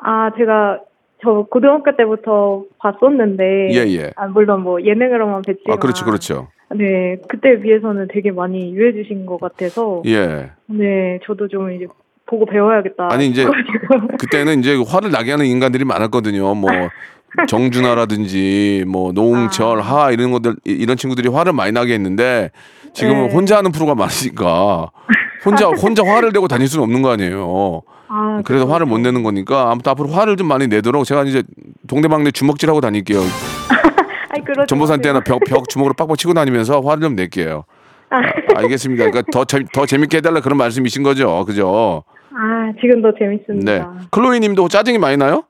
[0.02, 0.80] 아, 제가
[1.22, 3.68] 저 고등학교 때부터 봤었는데.
[3.72, 4.10] 예, 예.
[4.16, 5.72] 아, 물론 뭐 예능으로만 뵀지만.
[5.72, 6.48] 아 그렇죠 그렇죠.
[6.74, 10.02] 네, 그때 비해서는 되게 많이 유해주신 것 같아서.
[10.06, 10.50] 예.
[10.66, 11.86] 네, 저도 좀 이제
[12.26, 13.08] 보고 배워야겠다.
[13.10, 13.44] 아니 이제.
[14.18, 16.54] 그때는 이제 화를 나게 하는 인간들이 많았거든요.
[16.54, 16.70] 뭐
[17.48, 22.50] 정준하라든지 뭐 노홍철, 하 이런 것들 이- 이런 친구들이 화를 많이 나게 했는데
[22.92, 23.34] 지금은 네.
[23.34, 24.90] 혼자 하는 프로가 많으니까
[25.44, 27.82] 혼자 혼자 화를 내고 다닐 수는 없는 거 아니에요.
[28.08, 31.42] 아, 그래서 화를 못 내는 거니까 아무튼 앞으로 화를 좀 많이 내도록 제가 이제
[31.86, 33.20] 동대방네 주먹질하고 다닐게요.
[34.66, 35.00] 전보산.
[35.00, 37.64] 때나 벽, 벽 주먹으로 빡빡 치고 다니면서 화를 좀 낼게요.
[38.10, 38.20] 아,
[38.56, 39.04] 알겠습니다.
[39.04, 41.44] 그러니까 더, 재, 더 재밌게 해달라 그런 말씀이신 거죠.
[41.46, 42.02] 그죠?
[42.32, 43.72] 아, 지금도 재밌습니다.
[43.72, 43.84] 네.
[44.10, 45.44] 클로이 님도 짜증이 많이 나요?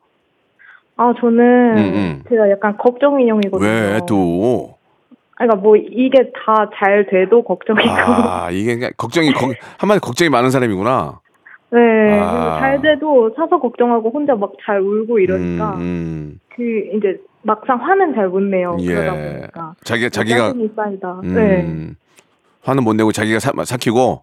[0.97, 1.41] 아 저는
[1.79, 2.23] 음, 음.
[2.29, 3.67] 제가 약간 걱정 인형이거든요.
[3.67, 4.77] 왜 또?
[5.41, 7.89] 아, 그러니까 뭐 이게 다 잘 돼도 걱정이고.
[7.91, 11.21] 아, 이게 그냥 걱정이, 걱- 한마디 걱정이 많은 사람이구나.
[11.73, 12.19] 네.
[12.21, 12.59] 아.
[12.61, 16.41] 잘 돼도 사서 걱정하고 혼자 막 잘 울고 이러니까 음, 음.
[16.55, 16.63] 그
[16.97, 18.77] 이제 막상 화는 잘 못 내요.
[18.81, 18.87] 예.
[18.95, 19.75] 그러다 보니까.
[19.85, 21.21] 자기가, 자기가, 쌓이다.
[21.25, 21.95] 음, 네.
[22.63, 24.23] 화는 못 내고 자기가 사, 삭히고,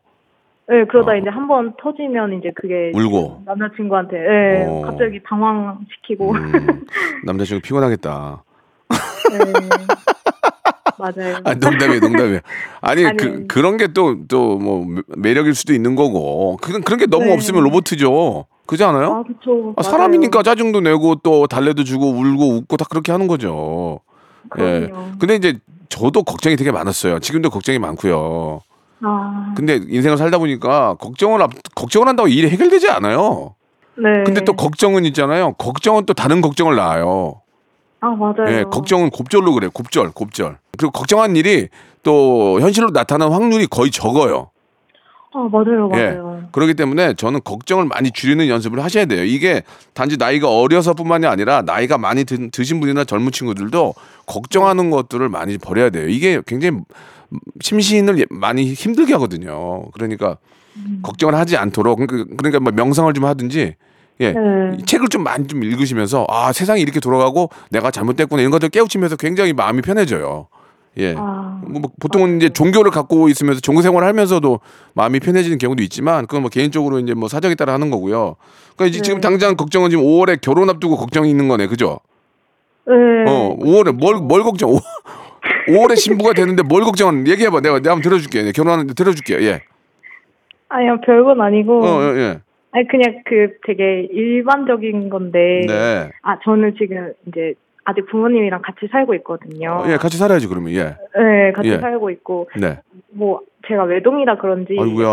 [0.70, 1.16] 네, 그러다 어.
[1.16, 3.44] 이제 한 번 터지면 이제 그게 울고.
[3.46, 4.82] 남자친구한테 네, 어.
[4.86, 6.86] 갑자기 당황시키고 음,
[7.26, 8.44] 남자친구 피곤하겠다.
[9.32, 9.54] 네.
[10.98, 11.38] 맞아요.
[11.44, 12.40] 아, 농담이에요, 농담이에요.
[12.82, 13.18] 아니, 아니.
[13.18, 16.58] 그, 그런 게 또, 또, 뭐, 매력일 수도 있는 거고.
[16.62, 17.34] 그런, 그런 게 너무 네.
[17.34, 18.46] 없으면 로봇이죠.
[18.66, 19.14] 그지 않아요?
[19.14, 19.74] 아, 그쵸.
[19.78, 19.84] 아.
[19.84, 24.02] 사람이니까 짜증도 내고 또 달래도 주고 울고 웃고 다 그렇게 하는 거죠.
[24.58, 24.90] 예.
[24.90, 25.12] 그럼요.
[25.20, 27.20] 근데 이제 저도 걱정이 되게 많았어요.
[27.20, 28.62] 지금도 걱정이 많고요.
[29.02, 33.56] 아, 근데 인생을 살다 보니까 걱정을 앞, 걱정을 한다고 일이 해결되지 않아요.
[33.96, 34.24] 네.
[34.26, 35.54] 근데 또 걱정은 있잖아요.
[35.54, 37.42] 걱정은 또 다른 걱정을 낳아요.
[38.00, 38.48] 아, 맞아요.
[38.50, 39.72] 예, 걱정은 곱절로 그래요.
[39.72, 40.58] 곱절, 곱절.
[40.78, 41.68] 그리고 걱정한 일이
[42.04, 44.52] 또 현실로 나타나는 확률이 거의 적어요.
[45.34, 46.12] 아, 맞아요, 예.
[46.12, 46.44] 맞아요.
[46.52, 49.24] 그렇기 때문에 저는 걱정을 많이 줄이는 연습을 하셔야 돼요.
[49.24, 49.62] 이게
[49.94, 53.94] 단지 나이가 어려서뿐만이 아니라 나이가 많이 드, 드신 분이나 젊은 친구들도
[54.26, 56.08] 걱정하는 것들을 많이 버려야 돼요.
[56.08, 56.80] 이게 굉장히
[57.62, 59.90] 심신을 예- 많이 힘들게 하거든요.
[59.92, 60.38] 그러니까
[60.78, 61.00] 음.
[61.04, 63.76] 걱정을 하지 않도록 그러니까, 그러니까 뭐 명상을 좀 하든지
[64.20, 64.32] 예.
[64.32, 64.40] 네.
[64.80, 69.16] 이 책을 좀 많이 좀 읽으시면서 아 세상이 이렇게 돌아가고 내가 잘못됐구나 이런 것들 깨우치면서
[69.18, 70.48] 굉장히 마음이 편해져요.
[71.00, 71.14] 예.
[71.16, 74.60] 아, 뭐, 뭐 보통은 이제 종교를 갖고 있으면서 종교 생활을 하면서도
[74.96, 78.36] 마음이 편해지는 경우도 있지만 그건 뭐 개인적으로 이제 뭐 사정에 따라 하는 거고요.
[78.76, 79.02] 그러니까 이제 네.
[79.04, 82.00] 지금 당장 걱정은 지금 5월에 결혼 앞두고 걱정이 있는 거네, 그죠?
[82.88, 82.94] 네.
[83.28, 84.72] 어, 5월에 뭘 뭘 걱정?
[84.72, 84.80] 5,
[85.70, 87.28] 5월에 신부가 되는데 뭘 걱정하는?
[87.28, 88.42] 얘기해봐, 내가 내가 한번 들어줄게.
[88.42, 89.36] 네, 결혼하는데 들어줄게.
[89.44, 89.62] 예.
[90.70, 91.86] 아니요, 별건 아니고.
[91.86, 92.40] 어, 어, 예.
[92.78, 95.62] 아니, 그냥 그 되게 일반적인 건데.
[95.68, 96.10] 네.
[96.22, 99.72] 아, 저는 지금 이제 아직 부모님이랑 같이 살고 있거든요.
[99.84, 100.96] 어, 예, 같이 살아야지 그러면 예.
[101.18, 101.78] 네, 같이 예.
[101.80, 102.50] 살고 있고.
[102.60, 102.78] 네.
[103.12, 104.76] 뭐, 제가 외동이라 그런지.
[104.80, 105.08] 아이고야.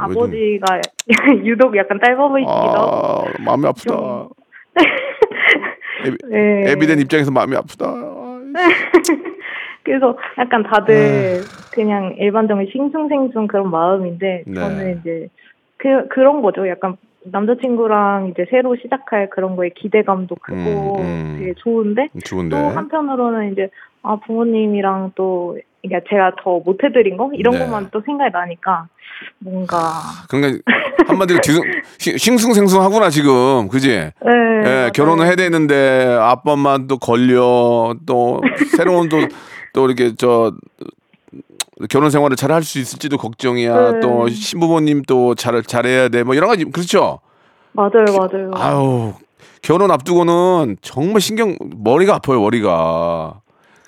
[0.00, 0.80] 아버지가
[1.44, 3.26] 유독 약간 짧아 보이시기도 하고.
[3.26, 3.94] 아, 마음이 아프다.
[3.94, 4.28] 좀-
[6.04, 6.70] 애비, 네.
[6.72, 7.86] 애비된 입장에서 마음이 아프다.
[9.84, 11.40] 그래서 약간 다들
[11.72, 14.54] 그냥 일반적인 싱숭생숭 그런 마음인데 네.
[14.54, 15.28] 저는 이제
[15.82, 16.68] 그 그런 거죠.
[16.68, 20.56] 약간 남자친구랑 이제 새로 시작할 그런 거에 기대감도 크고
[21.00, 21.36] 음, 음.
[21.40, 22.56] 되게 좋은데 좋은데.
[22.56, 23.68] 또 한편으로는 이제
[24.02, 27.58] 아 부모님이랑 또 그러니까 제가 더 못해드린 거 이런 네.
[27.60, 28.86] 것만 또 생각이 나니까
[29.40, 29.76] 뭔가
[30.30, 30.62] 그러니까
[31.08, 31.62] 한마디로 뒤숭,
[31.98, 33.88] 싱- 싱숭생숭하구나 지금 그지?
[33.88, 34.12] 네,
[34.86, 34.90] 예.
[34.94, 38.40] 결혼을 해야 되는데 아빠 엄마 또 걸려 또
[38.76, 40.52] 새로운 또또 이렇게 저
[41.90, 44.00] 결혼 생활을 잘 할 수 있을지도 걱정이야 네.
[44.00, 47.20] 또 신부모님 또 잘 잘해야 돼 뭐 여러 가지 그렇죠?
[47.72, 49.12] 맞아요 맞아요 아유
[49.62, 53.34] 결혼 앞두고는 정말 신경 머리가 아파요 머리가.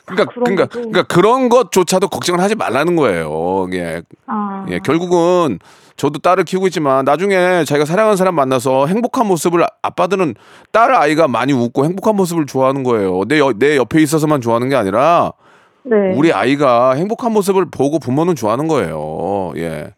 [0.06, 0.66] 그러니까 그런 그러니까.
[0.68, 3.66] 그러니까 그런 것조차도 걱정을 하지 말라는 거예요.
[3.72, 5.58] 예, 아, 예, 결국은
[5.96, 10.34] 저도 딸을 키우고 있지만 나중에 자기가 사랑하는 사람 만나서 행복한 모습을 아- 아빠들은
[10.72, 13.22] 딸 아이가 많이 웃고 행복한 모습을 좋아하는 거예요.
[13.26, 15.32] 내, 여- 내 옆에 있어서만 좋아하는 게 아니라
[15.84, 16.14] 네.
[16.16, 19.52] 우리 아이가 행복한 모습을 보고 부모는 좋아하는 거예요.
[19.56, 19.92] 예.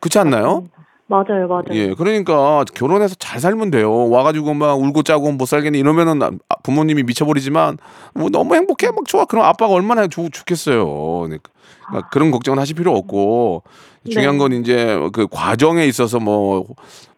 [0.00, 0.64] 그렇지 않나요?
[1.08, 1.94] 맞아요 맞아요 예.
[1.94, 4.08] 그러니까 결혼해서 잘 살면 돼요.
[4.08, 7.78] 와가지고 막 울고 짜고 못 살겠네 이러면은 아- 부모님이 미쳐버리지만
[8.14, 9.24] 뭐 너무 행복해 막 좋아.
[9.24, 10.84] 그럼 아빠가 얼마나 좋, 좋겠어요.
[11.22, 11.50] 그러니까
[11.86, 13.62] 그러니까 그런 걱정은 하실 필요 없고
[14.10, 14.38] 중요한 네.
[14.38, 16.64] 건 이제 그 과정에 있어서 뭐,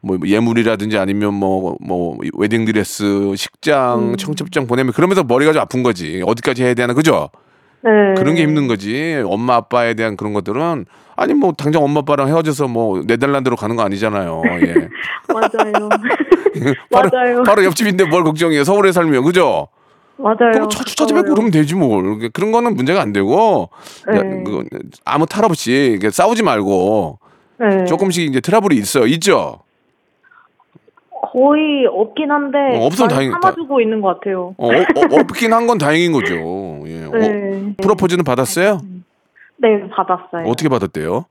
[0.01, 4.17] 뭐 예물이라든지 아니면 뭐, 뭐 웨딩드레스, 식장, 음.
[4.17, 6.23] 청첩장 보내면 그러면서 머리가 좀 아픈 거지.
[6.27, 7.29] 어디까지 해야 되나 그죠?
[7.83, 8.15] 네.
[8.17, 9.23] 그런 게 힘든 거지.
[9.27, 10.87] 엄마 아빠에 대한 그런 것들은
[11.17, 14.43] 아니 뭐 당장 엄마 아빠랑 헤어져서 뭐 네덜란드로 가는 거 아니잖아요.
[14.63, 14.75] 예.
[15.33, 15.89] 맞아요
[16.91, 18.65] 바로, 맞아요 바로 옆집인데 뭘 걱정해요.
[18.65, 19.69] 서울에 살면 그죠?
[20.17, 21.35] 맞아요 그럼 차, 찾아뵙고 가까워요.
[21.35, 22.03] 그러면 되지 뭐.
[22.33, 23.69] 그런 거는 문제가 안 되고
[24.13, 24.43] 야, 네.
[24.45, 24.65] 그거
[25.05, 27.19] 아무 탈 없이 싸우지 말고
[27.61, 27.85] 네.
[27.85, 29.07] 조금씩 이제 트러블이 있어요.
[29.07, 29.61] 있죠.
[31.33, 34.55] 거의 없긴 한데 어, 없으면 다행- 참아주고 있는 것 같아요.
[34.59, 36.35] 어, 어, 어, 없긴 한 건 다행인 거죠.
[36.87, 37.05] 예.
[37.05, 37.75] 어, 네.
[37.83, 38.81] 프로포즈는 받았어요?
[39.59, 40.47] 네, 받았어요.
[40.47, 41.25] 어떻게 받았대요?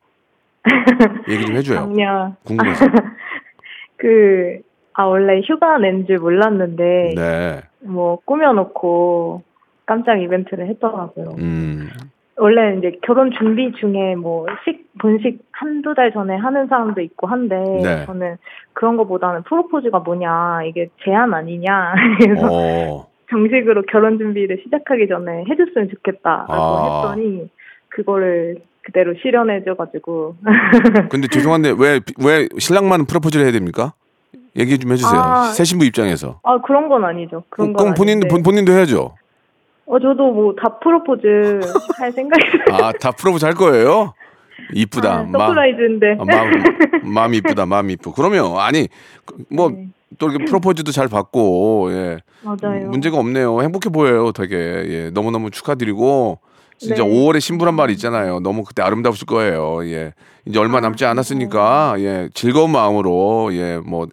[1.30, 1.78] 얘기 좀 해줘요.
[1.80, 2.86] 작년 궁금해서.
[3.98, 4.60] 그,
[4.94, 7.62] 아, 원래 휴가 낸 줄 몰랐는데, 네.
[7.82, 9.44] 뭐, 꾸며놓고
[9.86, 11.36] 깜짝 이벤트를 했더라고요.
[11.40, 11.90] 음.
[12.38, 17.56] 원래 이제 결혼 준비 중에 뭐, 식, 본식 한두 달 전에 하는 사람도 있고 한데,
[17.84, 18.06] 네.
[18.06, 18.38] 저는
[18.74, 23.08] 그런 거보다는 프로포즈가 뭐냐, 이게 제한 아니냐, 그래서 어.
[23.30, 27.12] 정식으로 결혼 준비를 시작하기 전에 해줬으면 좋겠다라고 아.
[27.12, 27.50] 했더니
[27.90, 30.36] 그거를 그대로 실현해줘가지고
[31.12, 33.92] 근데 죄송한데 왜 왜 신랑만 프로포즈를 해야 됩니까?
[34.56, 35.20] 얘기 좀 해주세요.
[35.20, 35.44] 아.
[35.52, 36.40] 새 신부 입장에서.
[36.44, 37.44] 아 그런 건 아니죠.
[37.50, 38.28] 그런 건 그럼 본인도 아닌데.
[38.30, 39.16] 본, 본인도 해야죠.
[39.88, 41.60] 어 저도 뭐 다 프로포즈
[42.00, 42.64] 할 생각이에요.
[42.88, 44.14] 아다 프로포즈 할 거예요.
[44.74, 45.14] 이쁘다.
[45.14, 46.18] 아, surprise인데.
[46.20, 46.52] 아, 마음
[47.14, 47.66] 마음 이쁘다.
[47.66, 48.12] 마음 이쁘.
[48.12, 48.90] 그러면 아니
[49.50, 49.88] 뭐또 네.
[50.22, 52.18] 이렇게 프로포즈도 잘 받고 예.
[52.44, 52.90] 맞아요.
[52.90, 53.62] 문제가 없네요.
[53.62, 54.32] 행복해 보여요.
[54.34, 55.10] 되게 예.
[55.14, 56.40] 너무 너무 축하드리고
[56.78, 57.10] 진짜 네.
[57.10, 58.40] 5월의 신부란 말 있잖아요.
[58.42, 59.86] 너무 그때 아름다우실 거예요.
[59.86, 60.14] 예.
[60.46, 64.08] 이제 얼마 남지 않았으니까 예 즐거운 마음으로 예 뭐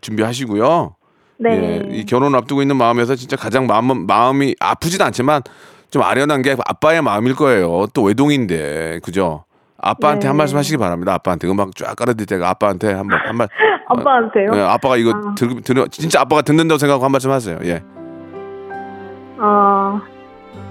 [0.00, 0.96] 준비하시고요.
[1.40, 1.82] 네.
[1.90, 5.42] 예, 이 결혼 앞두고 있는 마음에서 진짜 가장 마음 마음이 아프진 않지만
[5.90, 7.86] 좀 아련한 게 아빠의 마음일 거예요.
[7.94, 9.44] 또 외동인데 그죠?
[9.82, 10.28] 아빠한테 네.
[10.28, 11.14] 한 말씀 하시기 바랍니다.
[11.14, 13.48] 아빠한테 음악 쫙 깔아드릴 때가 아빠한테 한 번 한 말.
[13.88, 14.50] 아빠한테요?
[14.54, 15.34] 예, 아빠가 이거 아.
[15.34, 17.58] 들, 들 진짜 아빠가 듣는다고 생각하고 한 말씀 하세요.
[17.64, 17.82] 예.
[19.38, 20.00] 아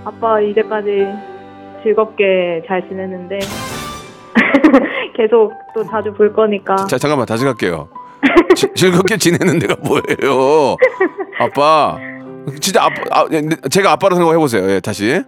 [0.06, 1.08] 아빠 이제까지
[1.84, 3.40] 즐겁게 잘 지냈는데
[5.18, 7.90] 계속 또 자주 볼 거니까 자 잠깐만 다시 갈게요.
[8.56, 10.76] 지- 즐겁게 지내는 데가 뭐예요?
[11.40, 11.98] 아빠
[12.60, 14.70] 진짜 아빠 아, 예, 제가 아빠로 생각해 보세요.
[14.70, 15.24] 예, 다시.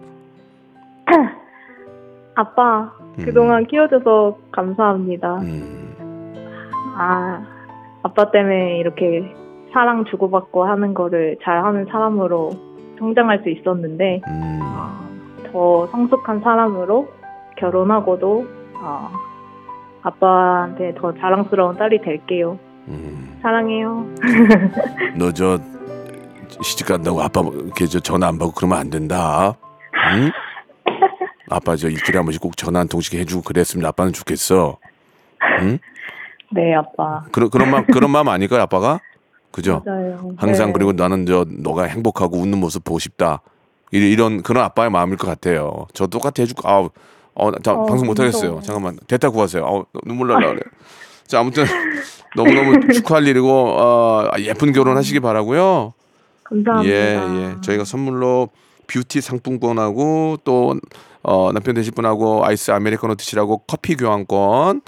[2.34, 3.24] 아빠 음.
[3.24, 5.36] 그동안 키워줘서 감사합니다.
[5.36, 5.94] 음.
[6.96, 7.42] 아
[8.02, 9.22] 아빠 때문에 이렇게
[9.72, 12.50] 사랑 주고받고 하는 거를 잘하는 사람으로
[12.98, 14.60] 성장할 수 있었는데 음.
[15.52, 17.08] 더 성숙한 사람으로
[17.56, 19.10] 결혼하고도 어,
[20.02, 22.58] 아빠한테 더 자랑스러운 딸이 될게요.
[22.92, 23.38] 음.
[23.42, 24.06] 사랑해요.
[25.18, 25.58] 너 저
[26.62, 29.54] 시집 간다고 아빠 이렇게 저 전화 안 받고 그러면 안 된다.
[30.14, 30.30] 응?
[31.50, 34.78] 아빠 저 일주일에 한 번씩 꼭 전화 한 통씩 해주고 그랬으면 아빠는 좋겠어.
[35.60, 35.78] 응?
[36.52, 37.22] 네 아빠.
[37.32, 39.00] 그런 그런 마음 그런 마음 아닐까요 아빠가?
[39.50, 39.82] 그죠?
[39.84, 40.32] 맞아요.
[40.36, 40.72] 항상 네.
[40.74, 43.40] 그리고 나는 저 너가 행복하고 웃는 모습 보고 싶다.
[43.90, 45.86] 이런, 이런 그런 아빠의 마음일 것 같아요.
[45.94, 46.68] 저 똑같이 해줄 거.
[46.68, 46.90] 아우,
[47.34, 48.60] 어, 자, 어, 방송 못 하겠어요.
[48.62, 49.64] 잠깐만 대타 구하세요.
[49.64, 50.60] 어, 눈물 날라 그래.
[51.32, 51.64] 자 아무튼
[52.36, 55.94] 너무 너무 축하할 일이고 어, 예쁜 결혼하시기 바라고요.
[56.44, 56.94] 감사합니다.
[56.94, 57.54] 예, 예.
[57.62, 58.50] 저희가 선물로
[58.86, 60.78] 뷰티 상품권하고 또
[61.22, 64.82] 어, 남편 되실 분하고 아이스 아메리카노 드시라고 커피 교환권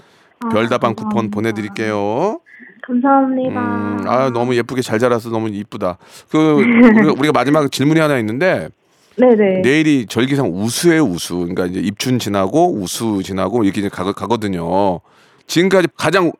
[0.52, 2.40] 별다방 쿠폰 보내드릴게요.
[2.86, 3.60] 감사합니다.
[3.60, 5.96] 음, 아 너무 예쁘게 잘 자라서 너무 이쁘다.
[6.28, 8.68] 그 우리가, 우리가 마지막 질문이 하나 있는데
[9.16, 9.62] 네네.
[9.62, 11.36] 내일이 절기상 우수예요 우수.
[11.38, 15.00] 그러니까 이제 입춘 지나고 우수 지나고 이렇게 이제 가, 가거든요.
[15.46, 16.32] 지금까지 가장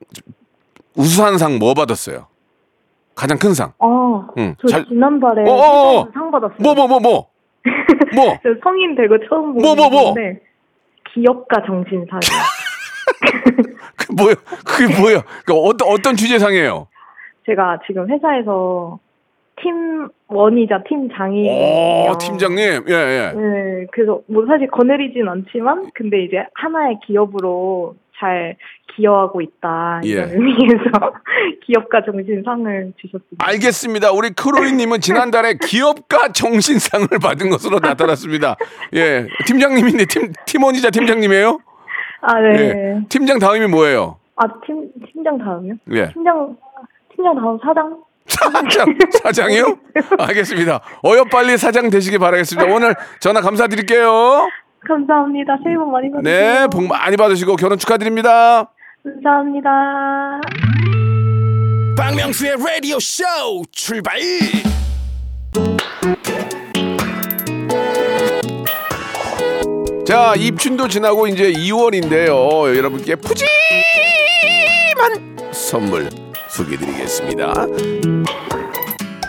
[0.96, 2.26] 우수한 상 뭐 받았어요?
[3.14, 3.72] 가장 큰 상.
[3.78, 4.54] 어, 응.
[4.60, 6.08] 저 잘- 지난달에 어어어.
[6.12, 6.58] 상 받았어요.
[6.60, 7.28] 뭐 뭐 뭐 뭐.
[8.14, 8.38] 뭐?
[8.42, 10.04] 저 성인 되고 처음 보는 뭐, 뭐, 뭐?
[10.14, 10.40] 건데
[11.12, 12.20] 기업가 정신상이요.
[13.96, 14.34] 그 뭐야?
[14.66, 15.22] 그게 뭐야?
[15.46, 16.88] 그 어떤 어떤 주제상이에요?
[17.46, 18.98] 제가 지금 회사에서
[19.62, 22.10] 팀 원이자 팀장이에요.
[22.10, 23.32] 오 팀장님, 예 예.
[23.36, 28.56] 네, 그래서 뭐 사실 거느리진 않지만 근데 이제 하나의 기업으로 잘
[28.94, 30.34] 기여하고 있다 이런 예.
[30.34, 30.84] 의미에서
[31.64, 33.46] 기업가 정신상을 주셨습니다.
[33.46, 34.12] 알겠습니다.
[34.12, 38.56] 우리 크로이님은 지난달에 기업가 정신상을 받은 것으로 나타났습니다.
[38.94, 41.58] 예, 팀장님인데 팀 팀원이자 팀장님이에요?
[42.22, 42.58] 아 네.
[42.58, 43.00] 예.
[43.08, 44.18] 팀장 다음이 뭐예요?
[44.36, 45.74] 아팀 팀장 다음이요?
[45.92, 46.08] 예.
[46.12, 46.56] 팀장
[47.14, 48.02] 팀장 다음 사장?
[48.26, 48.86] 사장
[49.22, 49.76] 사장이요?
[50.18, 50.80] 알겠습니다.
[51.04, 52.72] 어여 빨리 사장 되시기 바라겠습니다.
[52.72, 54.48] 오늘 전화 감사드릴게요.
[54.86, 55.58] 감사합니다.
[55.64, 56.22] 새해 복 많이 받으세요.
[56.62, 58.70] 네, 복 많이 받으시고 결혼 축하드립니다.
[59.02, 59.70] 감사합니다.
[61.96, 63.24] 박명수의 라디오 쇼
[63.70, 64.18] 출발
[70.06, 72.76] 자, 입춘도 지나고 이제 2월인데요.
[72.76, 73.46] 여러분께 푸짐한
[75.52, 76.10] 선물
[76.50, 77.66] 소개드리겠습니다.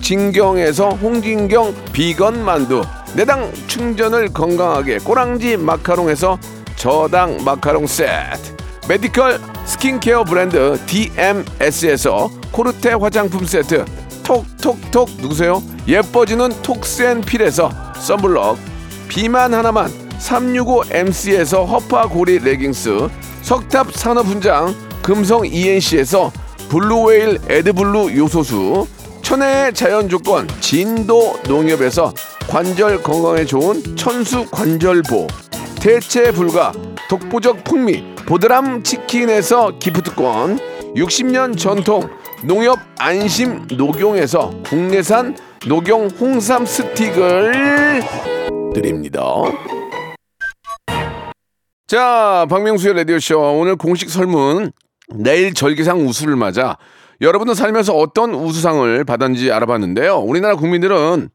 [0.00, 2.82] 진경에서 홍진경 비건 만두,
[3.14, 6.38] 내당 충전을 건강하게 꼬랑지 마카롱에서
[6.76, 8.56] 저당 마카롱 세트,
[8.88, 13.84] medical 스킨케어 브랜드 DMS에서 코르테 화장품 세트,
[14.22, 15.10] 톡톡톡.
[15.20, 15.62] 누구세요?
[15.86, 18.56] 예뻐지는 톡센필에서 썬블럭,
[19.08, 23.08] 비만 하나만 365MC에서 허파고리 레깅스,
[23.42, 26.32] 석탑 산업훈장 금성 ENC에서
[26.68, 28.86] 블루웨일 에드블루 요소수,
[29.22, 32.12] 천혜의 자연 조건 진도 농협에서
[32.48, 35.26] 관절 건강에 좋은 천수 관절보,
[35.80, 36.72] 대체 불가
[37.08, 40.58] 독보적 풍미 보드람 치킨에서 gift권,
[40.96, 42.08] 60년 전통
[42.44, 48.02] 농협 안심 녹용에서 국내산 녹용 홍삼 스틱을
[48.74, 49.24] 드립니다.
[51.86, 53.38] 자, 박명수의 라디오쇼.
[53.58, 54.72] 오늘 공식 설문.
[55.14, 56.78] 내일 절기상 우수를 맞아
[57.22, 60.16] 여러분은 살면서 어떤 우수상을 받았는지 알아봤는데요.
[60.18, 61.30] 우리나라 국민들은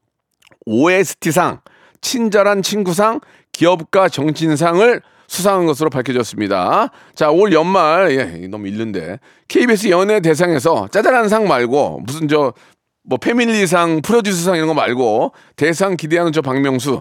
[0.66, 1.60] OST상,
[2.02, 3.20] 친절한 친구상,
[3.52, 6.90] 기업가 정신상을 수상한 것으로 밝혀졌습니다.
[7.14, 9.18] 자, 올 연말, 예, 너무 일른데.
[9.48, 12.52] KBS 연예 대상에서 짜잘한 상 말고, 무슨 저,
[13.02, 17.00] 뭐, 패밀리상, 프로듀스상 이런 거 말고, 대상 기대하는 저 박명수.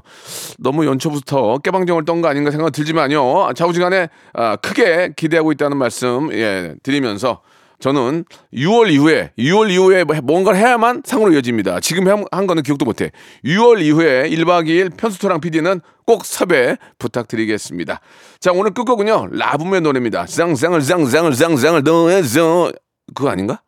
[0.60, 3.54] 너무 연초부터 깨방정을 떤 거 아닌가 생각 들지만요.
[3.54, 7.42] 좌우지간에 아, 크게 기대하고 있다는 말씀, 예, 드리면서
[7.80, 11.80] 저는 6월 이후에 6월 이후에 뭐 뭔가를 해야만 상으로 이어집니다.
[11.80, 13.12] 지금 한, 한 거는 기억도 못해.
[13.46, 18.00] 6월 이후에 1박 2일 편수토랑 PD는 꼭 섭외 부탁드리겠습니다.
[18.40, 20.26] 자 오늘 끝곡은요 라붐의 노래입니다.
[20.26, 22.72] 쌍쌍을 쌍쌍을 쌍쌍을 더해서
[23.14, 23.62] 그거 아닌가?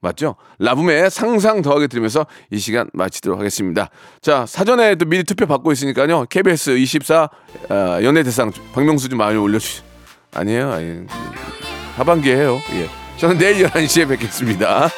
[0.00, 0.36] 맞죠?
[0.58, 3.88] 라붐의 상상 더하게 들으면서 이 시간 마치도록 하겠습니다.
[4.20, 6.26] 자, 사전에 또 미리 투표 받고 있으니까요.
[6.26, 7.30] KBS 24
[7.70, 9.82] 어, 연예대상 박명수 좀 많이 올려주시.
[10.34, 10.72] 아니에요.
[10.72, 11.06] 아니,
[11.96, 12.58] 하반기에 해요.
[12.74, 13.03] 예.
[13.16, 14.90] 저는 내일 11시에 뵙겠습니다.